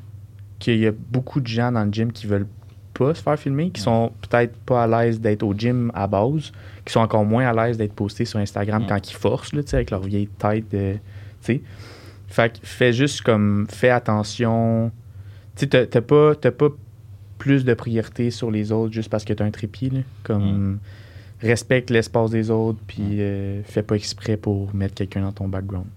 qu'il 0.60 0.78
y 0.80 0.88
a 0.88 0.92
beaucoup 0.92 1.40
de 1.42 1.48
gens 1.48 1.72
dans 1.72 1.84
le 1.86 1.92
gym 1.92 2.12
qui 2.12 2.28
veulent 2.28 2.48
pas 2.94 3.16
se 3.16 3.22
faire 3.24 3.40
filmer, 3.40 3.72
qui 3.72 3.82
sont 3.82 4.12
peut-être 4.30 4.56
pas 4.58 4.84
à 4.84 4.88
l'aise 4.88 5.20
d'être 5.20 5.42
au 5.44 5.54
gym 5.58 5.92
à 5.96 6.06
base, 6.06 6.51
qui 6.86 6.92
sont 6.94 7.00
encore 7.00 7.25
moins 7.25 7.48
à 7.48 7.54
l'aise 7.54 7.78
d'être 7.78 7.94
postés 7.94 8.25
sur 8.25 8.40
Instagram 8.40 8.84
Mm. 8.84 8.88
quand 8.88 9.10
ils 9.10 9.16
forcent, 9.16 9.54
là, 9.54 9.63
tu 9.63 9.70
sais, 9.70 9.78
avec 9.78 9.90
leur 9.92 10.01
vieille 10.01 10.28
tête, 10.28 10.70
de, 10.72 10.94
tu 10.94 11.00
sais. 11.42 11.62
Fait 12.32 12.54
que 12.60 12.66
fais 12.66 12.94
juste 12.94 13.22
comme, 13.22 13.68
fais 13.70 13.90
attention. 13.90 14.92
Tu 15.56 15.68
sais, 15.70 15.86
t'as- 15.88 16.02
pas, 16.02 16.34
t'as 16.36 16.52
pas 16.52 16.70
plus 17.38 17.66
de 17.66 17.74
priorité 17.74 18.32
sur 18.32 18.50
les 18.52 18.72
autres 18.72 18.94
juste 18.94 19.10
parce 19.10 19.26
que 19.26 19.34
t'as 19.34 19.44
un 19.46 19.52
trépied, 19.52 19.90
là. 19.90 20.00
Comme, 20.24 20.80
respecte 21.42 21.90
l'espace 21.90 22.30
des 22.32 22.50
autres, 22.52 22.80
puis 22.88 23.20
euh, 23.20 23.62
fais 23.64 23.84
pas 23.84 23.96
exprès 23.96 24.38
pour 24.38 24.74
mettre 24.76 24.94
quelqu'un 24.96 25.22
dans 25.22 25.32
ton 25.32 25.48
background. 25.48 25.88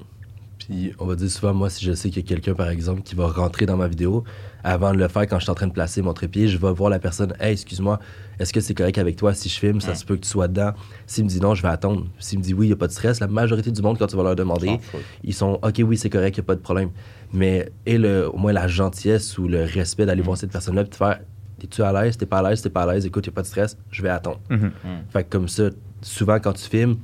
Puis 0.67 0.93
on 0.99 1.05
va 1.05 1.15
dire 1.15 1.31
souvent, 1.31 1.53
moi, 1.53 1.69
si 1.69 1.85
je 1.85 1.93
sais 1.93 2.09
qu'il 2.09 2.23
y 2.23 2.25
a 2.25 2.29
quelqu'un, 2.29 2.55
par 2.55 2.69
exemple, 2.69 3.03
qui 3.03 3.15
va 3.15 3.27
rentrer 3.27 3.67
dans 3.67 3.77
ma 3.77 3.87
vidéo, 3.87 4.25
avant 4.63 4.93
de 4.93 4.99
le 4.99 5.09
faire, 5.09 5.27
quand 5.27 5.39
je 5.39 5.45
suis 5.45 5.51
en 5.51 5.55
train 5.55 5.67
de 5.67 5.73
placer 5.73 6.01
mon 6.01 6.15
trépied, 6.15 6.49
je 6.49 6.57
vais 6.57 6.73
voir 6.73 6.89
la 6.89 6.99
personne, 6.99 7.35
hey, 7.39 7.53
excuse-moi, 7.53 8.01
est-ce 8.39 8.53
que 8.53 8.61
c'est 8.61 8.75
correct 8.75 8.97
avec 8.97 9.17
toi 9.17 9.35
si 9.35 9.49
je 9.49 9.59
filme? 9.59 9.81
Ça 9.81 9.95
se 9.95 10.05
peut 10.05 10.17
que 10.17 10.23
tu 10.23 10.29
sois 10.29 10.49
dedans. 10.49 10.73
S'il 11.07 11.25
me 11.25 11.29
dit 11.29 11.41
non, 11.41 11.55
je 11.55 11.63
vais 11.63 11.69
attendre. 11.69 12.07
S'il 12.19 12.39
me 12.39 12.45
dit 12.45 12.55
oui, 12.55 12.67
il 12.67 12.69
n'y 12.71 12.75
a 12.75 12.77
pas 12.77 12.87
de 12.87 12.93
stress, 12.93 13.21
la 13.21 13.27
majorité 13.27 13.71
du 13.71 13.83
monde, 13.83 13.99
quand 13.99 14.07
tu 14.07 14.17
vas 14.17 14.23
leur 14.23 14.37
demander, 14.37 14.81
ils 15.23 15.35
sont 15.35 15.59
OK, 15.63 15.83
oui, 15.85 15.99
c'est 15.99 16.11
correct, 16.11 16.37
il 16.37 16.41
n'y 16.41 16.45
a 16.45 16.47
pas 16.47 16.57
de 16.57 16.61
problème. 16.61 16.91
Mais 17.33 17.71
et 17.85 17.99
le, 17.99 18.29
au 18.31 18.39
moins 18.39 18.53
la 18.53 18.67
gentillesse 18.67 19.37
ou 19.39 19.49
le 19.49 19.65
respect 19.65 20.07
d'aller 20.07 20.23
voir 20.23 20.39
cette 20.39 20.53
personne-là, 20.53 20.85
puis 20.85 20.91
de 20.91 20.97
faire 20.97 21.21
Es-tu 21.63 21.83
à 21.83 21.93
l'aise? 21.93 22.19
T'es 22.19 22.27
pas 22.27 22.39
à 22.41 22.51
l'aise? 22.51 22.61
T'es 22.61 22.69
pas 22.69 22.83
à 22.83 22.93
l'aise? 22.93 23.07
Écoute, 23.07 23.27
il 23.27 23.31
n'y 23.31 23.35
a 23.35 23.37
pas 23.37 23.43
de 23.43 23.47
stress, 23.47 23.79
je 23.91 24.03
vais 24.03 24.11
attendre. 24.11 24.41
Mhm. 24.51 24.71
Fait 25.11 25.25
que 25.25 25.31
comme 25.31 25.49
ça, 25.49 25.71
souvent 26.03 26.39
quand 26.39 26.53
tu 26.53 26.69
filmes, 26.69 26.97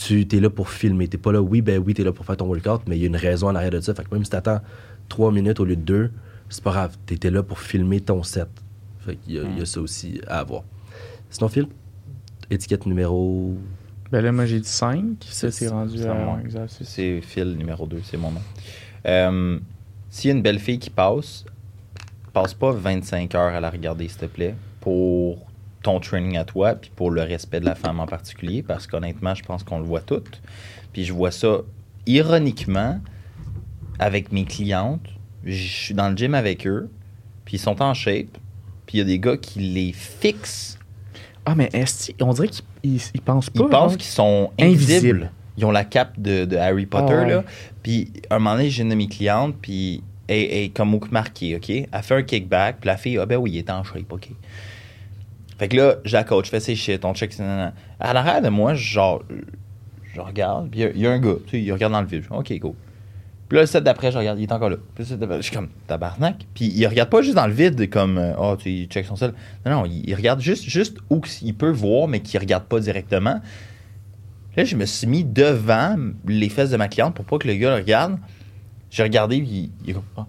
tu 0.00 0.26
es 0.30 0.40
là 0.40 0.50
pour 0.50 0.70
filmer. 0.70 1.08
T'es 1.08 1.18
pas 1.18 1.32
là, 1.32 1.42
oui, 1.42 1.60
ben 1.60 1.82
oui, 1.84 1.94
t'es 1.94 2.04
là 2.04 2.12
pour 2.12 2.24
faire 2.24 2.36
ton 2.36 2.46
workout, 2.46 2.82
mais 2.86 2.96
il 2.96 3.02
y 3.02 3.04
a 3.04 3.08
une 3.08 3.16
raison 3.16 3.48
en 3.48 3.54
arrière 3.54 3.70
de 3.70 3.80
ça. 3.80 3.94
Fait 3.94 4.04
que 4.04 4.14
même 4.14 4.24
si 4.24 4.30
t'attends 4.30 4.60
trois 5.08 5.30
minutes 5.30 5.60
au 5.60 5.64
lieu 5.64 5.76
de 5.76 5.82
deux, 5.82 6.10
c'est 6.48 6.64
pas 6.64 6.70
grave. 6.70 6.96
T'étais 7.06 7.30
là 7.30 7.42
pour 7.42 7.58
filmer 7.58 8.00
ton 8.00 8.22
set. 8.22 8.48
Fait 9.00 9.16
qu'il 9.16 9.34
y, 9.34 9.58
y 9.58 9.62
a 9.62 9.66
ça 9.66 9.80
aussi 9.80 10.20
à 10.26 10.40
avoir. 10.40 10.62
Sinon, 11.28 11.48
Phil, 11.48 11.66
étiquette 12.50 12.86
numéro. 12.86 13.56
Ben 14.10 14.22
là, 14.22 14.32
moi, 14.32 14.46
j'ai 14.46 14.60
dit 14.60 14.68
5. 14.68 15.18
Ça, 15.20 15.50
c'est 15.50 15.68
rendu 15.68 16.02
à 16.04 16.14
moi. 16.14 16.40
C'est 16.68 17.20
Phil 17.20 17.56
numéro 17.56 17.86
2, 17.86 18.00
c'est 18.02 18.16
mon 18.16 18.30
nom. 18.32 18.42
Euh, 19.06 19.58
S'il 20.08 20.28
y 20.28 20.32
a 20.32 20.36
une 20.36 20.42
belle 20.42 20.58
fille 20.58 20.78
qui 20.78 20.90
passe, 20.90 21.44
passe 22.32 22.54
pas 22.54 22.72
25 22.72 23.34
heures 23.34 23.54
à 23.54 23.60
la 23.60 23.70
regarder, 23.70 24.08
s'il 24.08 24.18
te 24.18 24.26
plaît, 24.26 24.54
pour 24.80 25.46
ton 25.82 25.98
training 26.00 26.36
à 26.36 26.44
toi, 26.44 26.74
puis 26.74 26.90
pour 26.94 27.10
le 27.10 27.22
respect 27.22 27.60
de 27.60 27.64
la 27.64 27.74
femme 27.74 28.00
en 28.00 28.06
particulier, 28.06 28.62
parce 28.62 28.86
qu'honnêtement, 28.86 29.34
je 29.34 29.42
pense 29.42 29.62
qu'on 29.62 29.78
le 29.78 29.84
voit 29.84 30.00
toutes. 30.02 30.40
Puis 30.92 31.04
je 31.04 31.12
vois 31.12 31.30
ça 31.30 31.58
ironiquement 32.06 33.00
avec 33.98 34.32
mes 34.32 34.44
clientes. 34.44 35.06
Je 35.44 35.54
suis 35.54 35.94
dans 35.94 36.10
le 36.10 36.16
gym 36.16 36.34
avec 36.34 36.66
eux, 36.66 36.90
puis 37.44 37.56
ils 37.56 37.60
sont 37.60 37.80
en 37.82 37.94
shape, 37.94 38.36
puis 38.86 38.96
il 38.96 38.98
y 38.98 39.00
a 39.00 39.04
des 39.04 39.18
gars 39.18 39.36
qui 39.36 39.60
les 39.60 39.92
fixent. 39.92 40.78
Ah, 41.46 41.54
mais 41.54 41.70
est-ce 41.72 42.12
on 42.20 42.32
dirait 42.32 42.48
qu'ils 42.48 42.64
ils- 42.82 43.00
ils 43.14 43.20
pensent 43.20 43.50
pas. 43.50 43.62
Ils 43.64 43.68
pensent 43.70 43.94
hein? 43.94 43.96
qu'ils 43.96 44.04
sont 44.10 44.50
Invisibles. 44.58 44.92
invisibles. 44.92 45.30
Ils 45.56 45.64
ont 45.64 45.70
la 45.70 45.84
cape 45.84 46.18
de, 46.20 46.44
de 46.44 46.56
Harry 46.56 46.86
Potter, 46.86 47.14
Ah 47.14 47.22
ouais. 47.22 47.30
là. 47.30 47.44
Puis, 47.82 48.12
un 48.30 48.38
moment 48.38 48.56
donné, 48.56 48.70
j'ai 48.70 48.82
une 48.82 48.88
de 48.90 48.94
mes 48.94 49.08
clientes, 49.08 49.56
puis 49.60 50.02
elle 50.28 50.38
est 50.52 50.74
comme 50.74 50.94
au 50.94 51.00
marqué, 51.10 51.56
OK? 51.56 51.68
Elle 51.70 51.88
fait 52.02 52.14
un 52.14 52.22
kickback, 52.22 52.78
puis 52.80 52.86
la 52.86 52.96
fille, 52.96 53.18
ah 53.18 53.26
ben 53.26 53.36
oui, 53.36 53.52
il 53.52 53.58
est 53.58 53.70
en 53.70 53.82
shape, 53.82 54.10
OK? 54.12 54.28
Fait 55.60 55.68
que 55.68 55.76
là, 55.76 55.96
je 56.06 56.16
je 56.16 56.48
fais 56.48 56.58
ses 56.58 56.74
shit, 56.74 57.04
on 57.04 57.12
check. 57.12 57.38
À 58.00 58.14
l'arrière 58.14 58.40
de 58.40 58.48
moi, 58.48 58.72
genre, 58.72 59.22
je 60.14 60.18
regarde, 60.18 60.70
puis 60.70 60.80
il 60.94 60.98
y 60.98 61.06
a- 61.06 61.10
un 61.10 61.18
gars, 61.18 61.34
tu 61.44 61.50
sais, 61.50 61.62
il 61.62 61.70
regarde 61.70 61.92
dans 61.92 62.00
le 62.00 62.06
vide. 62.06 62.24
OK, 62.30 62.50
go. 62.58 62.74
Puis 63.46 63.56
là, 63.56 63.60
le 63.60 63.66
set 63.66 63.84
d'après, 63.84 64.10
je 64.10 64.16
regarde, 64.16 64.38
il 64.38 64.44
est 64.44 64.52
encore 64.52 64.70
là. 64.70 64.76
Puis 64.94 65.04
le 65.10 65.16
d'après, 65.18 65.36
je 65.36 65.42
suis 65.42 65.54
comme, 65.54 65.68
tabarnak. 65.86 66.46
Puis 66.54 66.64
il 66.74 66.86
regarde 66.86 67.10
pas 67.10 67.20
juste 67.20 67.34
dans 67.34 67.46
le 67.46 67.52
vide, 67.52 67.90
comme, 67.90 68.18
oh, 68.38 68.56
tu 68.58 68.70
il 68.70 68.86
check 68.86 69.04
son 69.04 69.16
sel. 69.16 69.34
Non, 69.66 69.82
non, 69.82 69.84
il, 69.84 70.14
regarde 70.14 70.40
juste, 70.40 70.64
juste 70.64 70.96
où 71.10 71.20
il 71.42 71.54
peut 71.54 71.68
voir, 71.68 72.08
mais 72.08 72.20
qu'il 72.20 72.40
regarde 72.40 72.64
pas 72.64 72.80
directement. 72.80 73.42
Là, 74.56 74.64
je 74.64 74.76
me 74.76 74.86
suis 74.86 75.06
mis 75.06 75.24
devant 75.24 75.94
les 76.26 76.48
fesses 76.48 76.70
de 76.70 76.78
ma 76.78 76.88
cliente 76.88 77.14
pour 77.14 77.26
pas 77.26 77.36
que 77.36 77.46
le 77.46 77.56
gars 77.56 77.68
le 77.68 77.82
regarde. 77.82 78.16
J'ai 78.90 79.02
regardé, 79.02 79.42
puis 79.42 79.70
il, 79.84 79.90
il 79.90 79.96
Ah. 80.16 80.26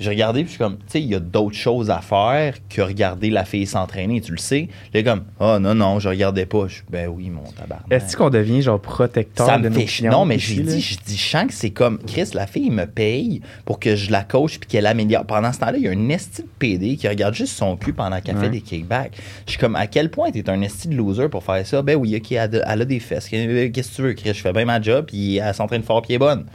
J'ai 0.00 0.08
regardé, 0.10 0.40
puis 0.40 0.46
je 0.46 0.50
suis 0.52 0.58
comme, 0.58 0.76
tu 0.78 0.84
sais, 0.88 1.00
il 1.02 1.08
y 1.08 1.14
a 1.14 1.20
d'autres 1.20 1.56
choses 1.56 1.90
à 1.90 2.00
faire 2.00 2.54
que 2.70 2.80
regarder 2.80 3.28
la 3.28 3.44
fille 3.44 3.66
s'entraîner, 3.66 4.22
tu 4.22 4.32
le 4.32 4.38
sais. 4.38 4.68
Il 4.94 4.96
est 5.00 5.04
comme, 5.04 5.24
oh 5.40 5.58
non, 5.60 5.74
non, 5.74 5.98
je 6.00 6.08
regardais 6.08 6.46
pas. 6.46 6.68
Je 6.68 6.76
suis, 6.76 6.82
ben 6.88 7.06
oui, 7.08 7.28
mon 7.28 7.42
tabarnak. 7.52 7.86
Est-ce 7.90 8.16
qu'on 8.16 8.30
devient 8.30 8.62
genre 8.62 8.80
protecteur 8.80 9.46
Ça 9.46 9.58
de 9.58 9.68
me 9.68 9.74
nos 9.74 9.80
fait? 9.86 10.08
Non, 10.08 10.24
mais 10.24 10.38
j'ai 10.38 10.62
là? 10.62 10.72
dit, 10.72 10.80
je 10.80 10.96
dis, 11.04 11.16
je 11.18 11.22
sens 11.28 11.46
que 11.48 11.52
c'est 11.52 11.68
comme, 11.70 11.98
Chris, 11.98 12.30
la 12.32 12.46
fille 12.46 12.70
me 12.70 12.86
paye 12.86 13.42
pour 13.66 13.78
que 13.78 13.94
je 13.94 14.10
la 14.10 14.22
coach 14.24 14.58
puis 14.58 14.68
qu'elle 14.68 14.86
améliore. 14.86 15.26
Pendant 15.26 15.52
ce 15.52 15.58
temps-là, 15.58 15.76
il 15.76 15.84
y 15.84 15.88
a 15.88 15.90
un 15.90 16.08
esti 16.08 16.42
de 16.42 16.48
PD 16.58 16.96
qui 16.96 17.06
regarde 17.06 17.34
juste 17.34 17.54
son 17.56 17.76
cul 17.76 17.92
pendant 17.92 18.20
qu'elle 18.22 18.36
Ouais. 18.36 18.44
fait 18.44 18.50
des 18.50 18.62
kickbacks. 18.62 19.12
Je 19.44 19.50
suis 19.50 19.60
comme, 19.60 19.76
à 19.76 19.86
quel 19.86 20.10
point 20.10 20.30
t'es 20.30 20.48
un 20.48 20.62
esti 20.62 20.88
de 20.88 20.94
loser 20.96 21.28
pour 21.28 21.44
faire 21.44 21.66
ça? 21.66 21.82
Ben 21.82 21.96
oui, 21.96 22.16
ok, 22.16 22.32
elle, 22.32 22.56
a- 22.62 22.72
elle 22.72 22.80
a 22.82 22.84
des 22.86 23.00
fesses. 23.00 23.28
Qu'est-ce 23.28 23.90
que 23.90 23.94
tu 23.96 24.02
veux, 24.02 24.12
Chris? 24.14 24.30
Je 24.32 24.40
fais 24.40 24.52
bien 24.54 24.64
ma 24.64 24.80
job 24.80 25.04
puis 25.08 25.36
elle 25.36 25.54
s'entraîne 25.54 25.82
fort 25.82 26.00
puis 26.00 26.12
elle 26.12 26.16
est 26.16 26.18
bonne. 26.18 26.46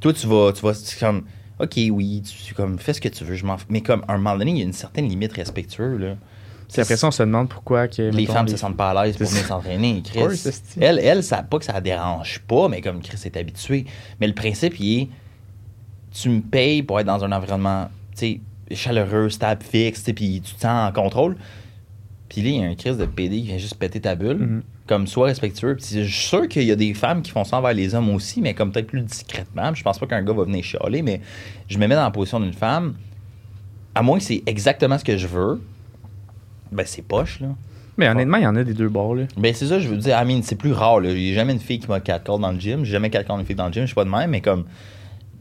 Toi, 0.00 0.12
tu 0.12 0.28
vas, 0.28 0.52
tu 0.52 0.62
vas, 0.62 0.74
c'est 0.74 1.00
comme, 1.00 1.22
ok, 1.60 1.74
oui, 1.90 2.22
tu, 2.22 2.36
tu 2.44 2.54
comme, 2.54 2.78
fais 2.78 2.92
ce 2.92 3.00
que 3.00 3.08
tu 3.08 3.24
veux, 3.24 3.34
je 3.34 3.44
m'en. 3.44 3.56
Mais 3.68 3.80
comme, 3.80 4.04
à 4.08 4.14
un 4.14 4.18
moment 4.18 4.36
donné, 4.36 4.52
il 4.52 4.58
y 4.58 4.60
a 4.62 4.64
une 4.64 4.72
certaine 4.72 5.08
limite 5.08 5.32
respectueuse, 5.32 6.00
là. 6.00 6.16
Puis 6.72 6.82
après 6.82 6.96
ça, 6.98 7.06
on 7.08 7.10
se 7.10 7.22
demande 7.22 7.48
pourquoi 7.48 7.88
que. 7.88 8.02
Les 8.02 8.26
femmes 8.26 8.44
les- 8.44 8.52
se 8.52 8.58
sentent 8.58 8.76
pas 8.76 8.90
à 8.90 9.04
l'aise 9.06 9.16
pour 9.16 9.26
venir 9.26 9.46
s'entraîner, 9.46 10.02
Chris. 10.04 10.18
Course, 10.18 10.62
elle, 10.78 10.98
elle, 10.98 11.22
ça, 11.24 11.42
pas 11.42 11.58
que 11.58 11.64
ça 11.64 11.72
la 11.72 11.80
dérange 11.80 12.40
pas, 12.46 12.68
mais 12.68 12.82
comme 12.82 13.00
Chris 13.00 13.20
est 13.24 13.36
habitué. 13.38 13.86
Mais 14.20 14.26
le 14.26 14.34
principe, 14.34 14.78
il 14.78 15.00
est 15.00 15.08
tu 16.12 16.28
me 16.30 16.40
payes 16.40 16.82
pour 16.82 16.98
être 17.00 17.06
dans 17.06 17.24
un 17.24 17.32
environnement 17.32 17.88
tu 18.16 18.40
sais, 18.70 18.74
chaleureux, 18.74 19.30
stable, 19.30 19.62
fixe, 19.62 20.02
puis 20.14 20.40
tu 20.44 20.54
te 20.54 20.60
sens 20.60 20.90
en 20.90 20.92
contrôle. 20.92 21.36
Puis 22.28 22.42
là, 22.42 22.48
il 22.50 22.56
y 22.56 22.62
a 22.64 22.66
un 22.68 22.74
Chris 22.74 22.94
de 22.96 23.06
PD 23.06 23.40
qui 23.40 23.46
vient 23.46 23.58
juste 23.58 23.76
péter 23.76 24.00
ta 24.00 24.14
bulle. 24.14 24.36
Mhm. 24.38 24.62
Comme 24.86 25.06
sois 25.06 25.26
respectueux. 25.26 25.76
Puis 25.76 25.86
je 26.02 26.10
suis 26.10 26.28
sûr 26.28 26.48
qu'il 26.48 26.62
y 26.64 26.70
a 26.72 26.76
des 26.76 26.94
femmes 26.94 27.20
qui 27.22 27.30
font 27.30 27.44
ça 27.44 27.58
envers 27.58 27.74
les 27.74 27.94
hommes 27.94 28.08
aussi, 28.10 28.40
mais 28.40 28.54
comme 28.54 28.72
peut-être 28.72 28.86
plus 28.86 29.02
discrètement. 29.02 29.74
Je 29.74 29.82
pense 29.82 29.98
pas 29.98 30.06
qu'un 30.06 30.22
gars 30.22 30.32
va 30.32 30.44
venir 30.44 30.64
chialer, 30.64 31.02
mais 31.02 31.20
je 31.68 31.76
me 31.78 31.86
mets 31.86 31.94
dans 31.94 32.02
la 32.02 32.10
position 32.10 32.40
d'une 32.40 32.54
femme. 32.54 32.94
À 33.94 34.02
moins 34.02 34.18
que 34.18 34.24
c'est 34.24 34.42
exactement 34.46 34.96
ce 34.96 35.04
que 35.04 35.16
je 35.18 35.26
veux, 35.26 35.60
ben 36.72 36.84
c'est 36.86 37.02
poche, 37.02 37.40
là. 37.40 37.48
Mais 37.96 38.08
honnêtement, 38.08 38.36
il 38.36 38.44
y 38.44 38.46
en 38.46 38.54
a 38.56 38.62
des 38.62 38.74
deux 38.74 38.88
bords, 38.88 39.14
là. 39.16 39.24
Ben 39.36 39.52
c'est 39.52 39.66
ça, 39.66 39.78
je 39.80 39.88
veux 39.88 39.96
dire, 39.96 40.16
I 40.18 40.24
mean, 40.24 40.40
c'est 40.42 40.54
plus 40.56 40.72
rare. 40.72 41.00
Là. 41.00 41.10
J'ai 41.14 41.34
jamais 41.34 41.52
une 41.52 41.58
fille 41.58 41.80
qui 41.80 41.88
m'a 41.88 41.98
catcall 42.00 42.38
dans 42.40 42.52
le 42.52 42.60
gym. 42.60 42.84
J'ai 42.84 42.92
jamais 42.92 43.10
catcall 43.10 43.40
une 43.40 43.44
fille 43.46 43.56
dans 43.56 43.66
le 43.66 43.72
gym. 43.72 43.82
Je 43.82 43.86
suis 43.88 43.94
pas 43.94 44.04
de 44.04 44.10
même, 44.10 44.30
mais 44.30 44.40
comme 44.40 44.64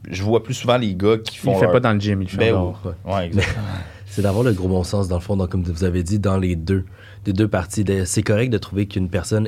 je 0.10 0.24
vois 0.24 0.41
plus 0.44 0.56
souvent 0.56 0.77
les 0.77 0.96
gars 0.96 1.17
qui 1.24 1.36
Il 1.36 1.39
font. 1.39 1.51
le 1.53 1.58
fait 1.60 1.63
leur- 1.65 1.72
pas 1.74 1.79
dans 1.82 1.94
le 1.94 2.00
gym, 2.00 2.22
il 2.22 2.27
fait 2.29 2.38
Ben 2.38 2.50
dehors. 2.50 2.82
Ouais, 3.06 3.27
exactement. 3.27 3.63
C'est 4.17 4.24
d'avoir 4.24 4.43
le 4.43 4.51
gros 4.51 4.67
bon 4.67 4.83
sens, 4.83 5.07
dans 5.07 5.17
le 5.17 5.21
fond, 5.21 5.38
donc, 5.38 5.51
comme 5.51 5.62
vous 5.62 5.83
avez 5.83 6.01
dit, 6.01 6.17
dans 6.17 6.38
les 6.39 6.55
deux, 6.55 6.86
les 7.27 7.33
deux 7.33 7.47
parties. 7.47 7.83
De- 7.83 8.03
C'est 8.03 8.24
correct 8.24 8.50
de 8.50 8.57
trouver 8.57 8.88
qu'une 8.88 9.09
personne 9.12 9.47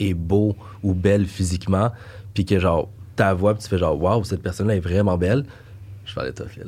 est 0.00 0.12
beau 0.12 0.56
ou 0.82 0.92
belle 0.92 1.24
physiquement, 1.24 1.92
puis 2.34 2.44
que, 2.44 2.58
genre, 2.58 2.88
ta 3.14 3.32
voix, 3.32 3.54
puis 3.54 3.62
tu 3.62 3.68
fais 3.68 3.78
genre, 3.78 3.96
waouh, 4.02 4.24
cette 4.24 4.42
personne-là 4.42 4.74
est 4.74 4.80
vraiment 4.80 5.16
belle. 5.16 5.44
Je 6.04 6.16
vais 6.16 6.22
aller 6.22 6.32
toi, 6.32 6.46
Phil. 6.48 6.64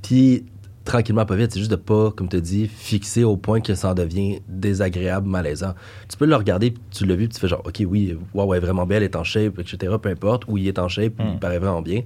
Puis, 0.00 0.46
tranquillement, 0.86 1.26
pas 1.26 1.36
vite, 1.36 1.52
c'est 1.52 1.58
juste 1.58 1.70
de 1.72 1.76
pas, 1.76 2.10
comme 2.10 2.30
tu 2.30 2.40
dis, 2.40 2.68
fixer 2.68 3.22
au 3.22 3.36
point 3.36 3.60
que 3.60 3.74
ça 3.74 3.90
en 3.90 3.94
devient 3.94 4.40
désagréable, 4.48 5.28
malaisant. 5.28 5.74
Tu 6.08 6.16
peux 6.16 6.24
le 6.24 6.36
regarder, 6.36 6.70
puis 6.70 6.82
tu 6.90 7.04
l'as 7.04 7.16
vu, 7.16 7.28
puis 7.28 7.34
tu 7.34 7.40
fais 7.40 7.48
genre, 7.48 7.62
OK, 7.66 7.82
oui, 7.86 8.16
waouh, 8.32 8.54
elle 8.54 8.62
est 8.62 8.64
vraiment 8.64 8.86
belle, 8.86 9.02
elle 9.02 9.10
est 9.10 9.16
en 9.16 9.24
shape, 9.24 9.58
etc., 9.58 9.94
peu 10.00 10.08
importe, 10.08 10.44
ou 10.48 10.56
il 10.56 10.66
est 10.68 10.78
en 10.78 10.88
shape, 10.88 11.12
ou 11.18 11.22
il 11.34 11.38
paraît 11.38 11.58
vraiment 11.58 11.82
bien. 11.82 12.00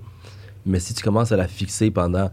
Mais 0.67 0.81
si 0.81 0.93
tu 0.93 1.05
commences 1.05 1.31
à 1.31 1.37
la 1.37 1.47
fixer 1.47 1.93
pendant 1.93 2.31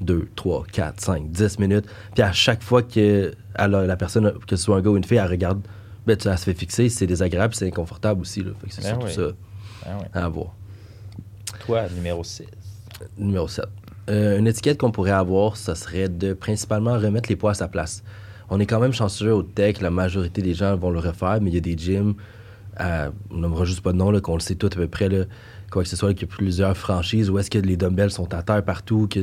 2, 0.00 0.28
3, 0.34 0.64
4, 0.72 1.00
5, 1.00 1.30
10 1.30 1.58
minutes, 1.58 1.86
puis 2.14 2.22
à 2.22 2.32
chaque 2.32 2.62
fois 2.62 2.82
que 2.82 3.32
elle 3.54 3.74
a- 3.74 3.86
la 3.86 3.96
personne, 3.96 4.32
que 4.46 4.56
ce 4.56 4.62
soit 4.64 4.76
un 4.76 4.80
gars 4.80 4.90
ou 4.90 4.96
une 4.96 5.04
fille, 5.04 5.18
elle 5.18 5.28
regarde, 5.30 5.60
ben, 6.06 6.16
tu, 6.16 6.28
elle 6.28 6.38
se 6.38 6.44
fait 6.44 6.54
fixer, 6.54 6.88
c'est 6.88 7.06
désagréable, 7.06 7.54
c'est 7.54 7.66
inconfortable 7.66 8.22
aussi. 8.22 8.42
Là. 8.42 8.52
Fait 8.60 8.68
que 8.68 8.74
c'est 8.74 8.82
Ben 8.82 8.88
surtout 8.88 9.06
oui. 9.06 9.12
ça 9.12 9.22
ouais. 9.98 10.06
à 10.14 10.24
avoir. 10.24 10.54
Toi, 11.66 11.82
numéro 11.94 12.24
6. 12.24 12.44
Numéro 13.18 13.48
7. 13.48 13.64
Euh, 14.08 14.38
une 14.38 14.46
étiquette 14.46 14.78
qu'on 14.78 14.90
pourrait 14.90 15.10
avoir, 15.10 15.56
ça 15.56 15.74
serait 15.74 16.08
de 16.08 16.32
principalement 16.32 16.94
remettre 16.98 17.28
les 17.28 17.36
poids 17.36 17.52
à 17.52 17.54
sa 17.54 17.68
place. 17.68 18.02
On 18.48 18.58
est 18.58 18.66
quand 18.66 18.80
même 18.80 18.92
chanceux 18.92 19.32
au 19.32 19.42
tech, 19.42 19.80
la 19.80 19.90
majorité 19.90 20.42
des 20.42 20.54
gens 20.54 20.74
vont 20.76 20.90
le 20.90 20.98
refaire, 20.98 21.38
mais 21.40 21.50
il 21.50 21.54
y 21.54 21.58
a 21.58 21.60
des 21.60 21.76
gyms, 21.76 22.14
euh, 22.80 23.10
on 23.30 23.36
nommera 23.36 23.64
juste 23.64 23.82
pas 23.82 23.92
de 23.92 23.98
nom, 23.98 24.10
là, 24.10 24.20
qu'on 24.20 24.34
le 24.34 24.40
sait 24.40 24.54
tout 24.56 24.66
à 24.66 24.70
peu 24.76 24.88
près, 24.88 25.08
là, 25.08 25.24
quoi 25.70 25.82
que 25.82 25.88
ce 25.88 25.96
soit, 25.96 26.12
qu'il 26.12 26.28
y 26.28 26.32
a 26.32 26.34
plusieurs 26.34 26.76
franchises, 26.76 27.30
où 27.30 27.38
est-ce 27.38 27.50
que 27.50 27.58
les 27.58 27.76
dumbbells 27.76 28.10
sont 28.10 28.32
à 28.34 28.42
terre 28.42 28.62
partout, 28.62 29.08
que 29.08 29.20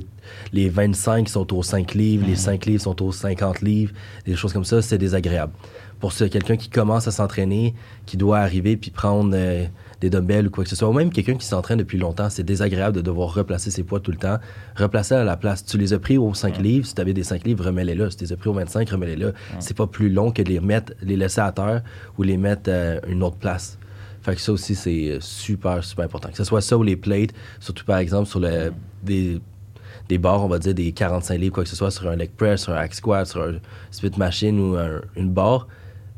les 0.53 0.69
25 0.69 1.27
sont 1.27 1.53
aux 1.53 1.63
5 1.63 1.93
livres, 1.93 2.25
les 2.25 2.35
5 2.35 2.65
livres 2.65 2.81
sont 2.81 3.01
aux 3.03 3.11
50 3.11 3.61
livres, 3.61 3.93
des 4.25 4.35
choses 4.35 4.53
comme 4.53 4.65
ça, 4.65 4.81
c'est 4.81 4.97
désagréable. 4.97 5.53
Pour 5.99 6.11
ce, 6.11 6.25
quelqu'un 6.25 6.57
qui 6.57 6.69
commence 6.69 7.07
à 7.07 7.11
s'entraîner, 7.11 7.73
qui 8.05 8.17
doit 8.17 8.37
arriver 8.37 8.77
puis 8.77 8.91
prendre 8.91 9.31
euh, 9.33 9.65
des 9.99 10.11
dumbbells 10.11 10.47
ou 10.47 10.49
quoi 10.51 10.63
que 10.63 10.69
ce 10.69 10.75
soit, 10.75 10.87
ou 10.87 10.93
même 10.93 11.11
quelqu'un 11.11 11.35
qui 11.35 11.45
s'entraîne 11.45 11.79
depuis 11.79 11.97
longtemps, 11.97 12.29
c'est 12.29 12.43
désagréable 12.43 12.95
de 12.95 13.01
devoir 13.01 13.33
replacer 13.33 13.71
ses 13.71 13.83
poids 13.83 13.99
tout 13.99 14.11
le 14.11 14.17
temps. 14.17 14.37
Replacer 14.75 15.15
à 15.15 15.23
la 15.23 15.37
place. 15.37 15.65
Tu 15.65 15.77
les 15.77 15.93
as 15.93 15.99
pris 15.99 16.19
aux 16.19 16.33
5 16.33 16.59
livres, 16.59 16.85
si 16.85 16.93
tu 16.93 17.01
avais 17.01 17.13
des 17.13 17.23
5 17.23 17.43
livres, 17.45 17.65
remets-les 17.65 17.95
là. 17.95 18.11
Si 18.11 18.17
tu 18.17 18.25
les 18.25 18.33
as 18.33 18.37
pris 18.37 18.49
aux 18.49 18.53
25, 18.53 18.87
remets-les 18.89 19.15
là. 19.15 19.31
C'est 19.59 19.75
pas 19.75 19.87
plus 19.87 20.09
long 20.09 20.31
que 20.31 20.43
de 20.43 20.49
les 20.49 20.59
remettre, 20.59 20.93
les 21.01 21.17
laisser 21.17 21.41
à 21.41 21.51
terre 21.51 21.81
ou 22.17 22.23
les 22.23 22.37
mettre 22.37 22.69
à 22.69 23.05
une 23.07 23.23
autre 23.23 23.37
place. 23.37 23.79
Fait 24.27 24.35
que 24.35 24.41
ça 24.41 24.51
aussi, 24.51 24.75
c'est 24.75 25.09
euh, 25.11 25.17
super, 25.21 25.83
super 25.83 26.03
important. 26.05 26.29
Que 26.29 26.35
ce 26.37 26.43
soit 26.43 26.59
ça 26.61 26.77
ou 26.77 26.83
les 26.83 26.97
plates, 26.97 27.31
surtout 27.61 27.85
par 27.85 27.97
exemple 27.99 28.27
sur 28.27 28.39
le, 28.41 28.73
des, 29.01 29.39
des 30.09 30.17
barres, 30.17 30.43
on 30.43 30.49
va 30.49 30.59
dire 30.59 30.73
des 30.75 30.91
45 30.91 31.37
livres, 31.39 31.53
quoi 31.55 31.63
que 31.63 31.69
ce 31.69 31.75
soit, 31.77 31.91
sur 31.91 32.07
un 32.09 32.15
leg 32.17 32.29
press, 32.35 32.63
sur 32.63 32.73
un 32.73 32.77
hack 32.77 32.93
squat, 32.93 33.25
sur 33.25 33.41
un 33.41 33.53
split 33.89 34.11
machine 34.17 34.59
ou 34.59 34.75
un- 34.75 35.01
une 35.15 35.29
barre. 35.29 35.67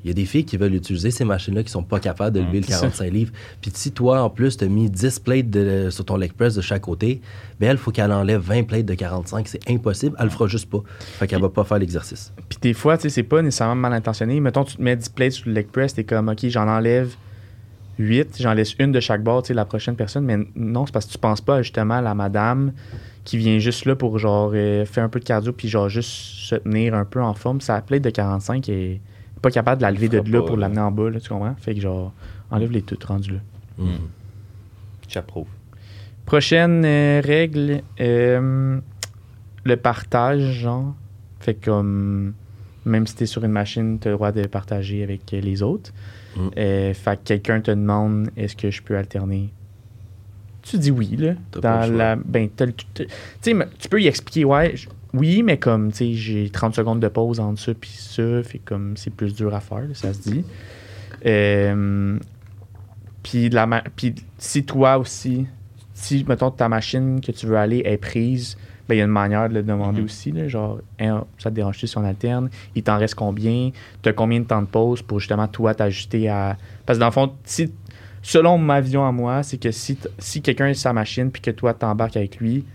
Il 0.04 0.08
y 0.08 0.12
a 0.12 0.14
des 0.14 0.24
filles 0.26 0.46
qui 0.46 0.56
veulent 0.56 0.74
utiliser 0.74 1.12
ces 1.12 1.26
machines-là 1.26 1.62
qui 1.62 1.70
sont 1.70 1.84
pas 1.84 2.00
capables 2.00 2.34
de 2.34 2.40
lever 2.40 2.62
le 2.62 2.66
c'est 2.66 2.72
ça. 2.72 2.80
45 2.80 3.12
livres. 3.12 3.32
Puis 3.62 3.70
si 3.76 3.92
toi, 3.92 4.22
en 4.24 4.30
plus, 4.30 4.56
tu 4.58 4.64
as 4.64 4.68
mis 4.70 4.90
10 4.90 5.20
plates 5.20 5.50
de- 5.50 5.90
sur 5.92 6.06
ton 6.06 6.16
leg 6.16 6.32
press 6.34 6.56
de 6.56 6.62
chaque 6.62 6.82
côté, 6.84 7.20
ben 7.60 7.70
elle, 7.72 7.78
faut 7.78 7.92
qu'elle 7.92 8.12
enlève 8.14 8.40
20 8.42 8.64
plates 8.64 8.86
de 8.86 8.94
45. 8.96 9.48
C'est 9.50 9.70
impossible. 9.70 10.16
Elle 10.18 10.26
le 10.26 10.32
fera 10.32 10.48
juste 10.48 10.70
pas. 10.70 10.82
Fait 10.98 11.28
qu'elle 11.28 11.42
va 11.42 11.50
pas 11.50 11.66
faire 11.66 11.80
l'exercice. 11.80 12.32
Puis 12.48 12.58
des 12.62 12.74
fois, 12.74 12.98
tu 12.98 13.04
sais, 13.04 13.10
c'est 13.10 13.24
pas 13.24 13.42
nécessairement 13.42 13.76
mal 13.76 13.92
intentionné. 13.94 14.40
Mettons, 14.40 14.64
tu 14.64 14.78
te 14.78 14.82
mets 14.82 14.96
10 14.96 15.10
plates 15.10 15.34
sur 15.34 15.48
le 15.50 15.54
leg 15.54 15.68
press, 15.68 15.94
t'es 15.94 16.06
comme, 16.06 16.30
OK, 16.30 16.48
j'en 16.48 16.68
enlève 16.70 17.14
8, 18.00 18.38
j'en 18.40 18.54
laisse 18.54 18.74
une 18.80 18.92
de 18.92 19.00
chaque 19.00 19.22
bord, 19.22 19.44
tu 19.44 19.50
sais, 19.50 19.54
la 19.54 19.66
prochaine 19.66 19.96
personne. 19.96 20.24
Mais 20.24 20.38
non, 20.56 20.86
c'est 20.86 20.92
parce 20.92 21.06
que 21.06 21.12
tu 21.12 21.18
penses 21.18 21.42
pas 21.42 21.62
justement 21.62 21.96
à 21.96 22.02
la 22.02 22.16
madame 22.16 22.72
qui 23.26 23.38
vient 23.38 23.60
juste 23.60 23.86
là 23.86 23.96
pour 23.96 24.18
genre 24.18 24.52
euh, 24.56 24.86
faire 24.86 25.04
un 25.04 25.10
peu 25.10 25.20
de 25.20 25.26
cardio 25.26 25.52
puis 25.52 25.68
genre 25.68 25.90
juste 25.90 26.10
se 26.10 26.56
tenir 26.56 26.96
un 26.96 27.06
peu 27.06 27.22
en 27.22 27.34
forme. 27.34 27.62
Sa 27.62 27.82
plate 27.82 28.02
de 28.02 28.10
45 28.10 28.68
est 28.70 29.02
pas 29.42 29.52
capable 29.52 29.78
de 29.78 29.84
la 29.84 29.92
lever 29.92 30.08
de 30.08 30.18
là 30.18 30.42
pas, 30.42 30.48
pour 30.48 30.58
l'amener 30.58 30.82
en 30.82 30.92
bas, 30.92 31.10
là, 31.10 31.20
tu 31.20 31.30
comprends? 31.30 31.56
Fait 31.60 31.76
que 31.76 31.82
genre, 31.82 32.14
enlève 32.50 32.72
les 32.72 32.82
toutes 32.82 33.04
rendues 33.04 33.34
là. 33.34 33.40
Mm. 33.78 33.90
J'approuve. 35.08 35.48
Prochaine 36.26 36.84
euh, 36.86 37.22
règle, 37.24 37.82
euh, 38.00 38.80
le 39.64 39.78
partage, 39.78 40.42
genre. 40.54 40.96
Fait 41.40 41.56
que 41.56 41.66
comme, 41.66 42.34
même 42.90 43.08
si 43.08 43.16
t'es 43.16 43.26
sur 43.26 43.44
une 43.44 43.52
machine, 43.52 44.00
t'as 44.00 44.10
le 44.10 44.16
droit 44.16 44.32
de 44.32 44.46
partager 44.48 45.04
avec 45.04 45.32
les 45.32 45.62
autres. 45.62 45.92
Mm. 46.36 46.48
Euh, 46.58 46.94
fait 46.94 47.18
que 47.18 47.24
quelqu'un 47.24 47.62
te 47.62 47.72
demande 47.72 48.30
est-ce 48.38 48.56
que 48.56 48.70
je 48.72 48.82
peux 48.82 48.98
alterner? 48.98 49.50
Tu 50.62 50.78
dis 50.78 50.92
oui, 50.92 51.16
là. 51.18 51.34
Dans 51.62 51.92
la, 51.92 52.16
ben, 52.16 52.50
le- 52.60 52.74
tu 52.74 53.08
tu 53.44 53.90
peux 53.90 54.02
y 54.02 54.08
expliquer, 54.08 54.46
ouais, 54.46 54.76
oui, 55.14 55.42
mais 55.42 55.58
comme, 55.58 55.92
tu 55.92 55.98
sais, 55.98 56.14
j'ai 56.14 56.50
30 56.50 56.76
secondes 56.76 57.00
de 57.00 57.08
pause 57.08 57.40
entre 57.40 57.60
ça 57.60 57.74
puis 57.74 57.90
ça, 57.92 58.44
fait 58.44 58.60
comme 58.60 58.96
c'est 58.98 59.10
plus 59.14 59.34
dur 59.34 59.56
à 59.56 59.60
faire, 59.62 59.80
là, 59.80 59.94
ça 59.94 60.14
se 60.14 60.22
dit. 60.30 60.44
Euh, 61.26 62.18
puis, 63.24 63.50
de 63.50 63.56
la 63.56 63.66
ma- 63.66 63.84
puis 63.96 64.16
si 64.38 64.64
toi 64.64 64.98
aussi, 64.98 65.46
si, 65.94 66.26
mettons, 66.28 66.52
ta 66.52 66.70
machine 66.70 67.20
que 67.22 67.32
tu 67.32 67.46
veux 67.48 67.58
aller 67.58 67.82
est 67.86 67.98
prise, 67.98 68.58
il 68.96 69.00
y 69.00 69.02
a 69.02 69.06
une 69.06 69.12
manière 69.12 69.48
de 69.50 69.54
le 69.56 69.64
demander 69.64 70.00
Mhm. 70.00 70.06
aussi. 70.06 70.32
Là, 70.32 70.48
genre, 70.48 70.80
Hein, 71.00 71.24
ça 71.38 71.50
te 71.50 71.56
dérange-tu 71.56 71.88
si 71.88 71.98
on 71.98 72.04
alterne? 72.04 72.50
Il 72.76 72.84
t'en 72.84 72.98
reste 72.98 73.16
combien? 73.16 73.72
Tu 74.02 74.10
as 74.10 74.14
combien 74.14 74.40
de 74.40 74.46
temps 74.46 74.62
de 74.62 74.68
pause 74.68 75.02
pour 75.02 75.20
justement, 75.20 75.48
toi, 75.48 75.74
t'ajuster 75.74 76.28
à. 76.30 76.58
Parce 76.86 76.98
que 76.98 77.02
dans 77.02 77.08
le 77.08 77.12
fond, 77.14 77.32
si, 77.44 77.72
selon 78.22 78.58
ma 78.58 78.82
vision 78.82 79.06
à 79.06 79.12
moi, 79.12 79.44
c'est 79.44 79.58
que 79.58 79.72
si, 79.72 79.98
quelqu'un 80.42 80.68
a 80.68 80.74
sa 80.74 80.94
machine 80.94 81.32
puis 81.32 81.42
que 81.42 81.52
toi, 81.52 81.74
t'embarques 81.74 82.18
avec 82.18 82.38
lui, 82.38 82.66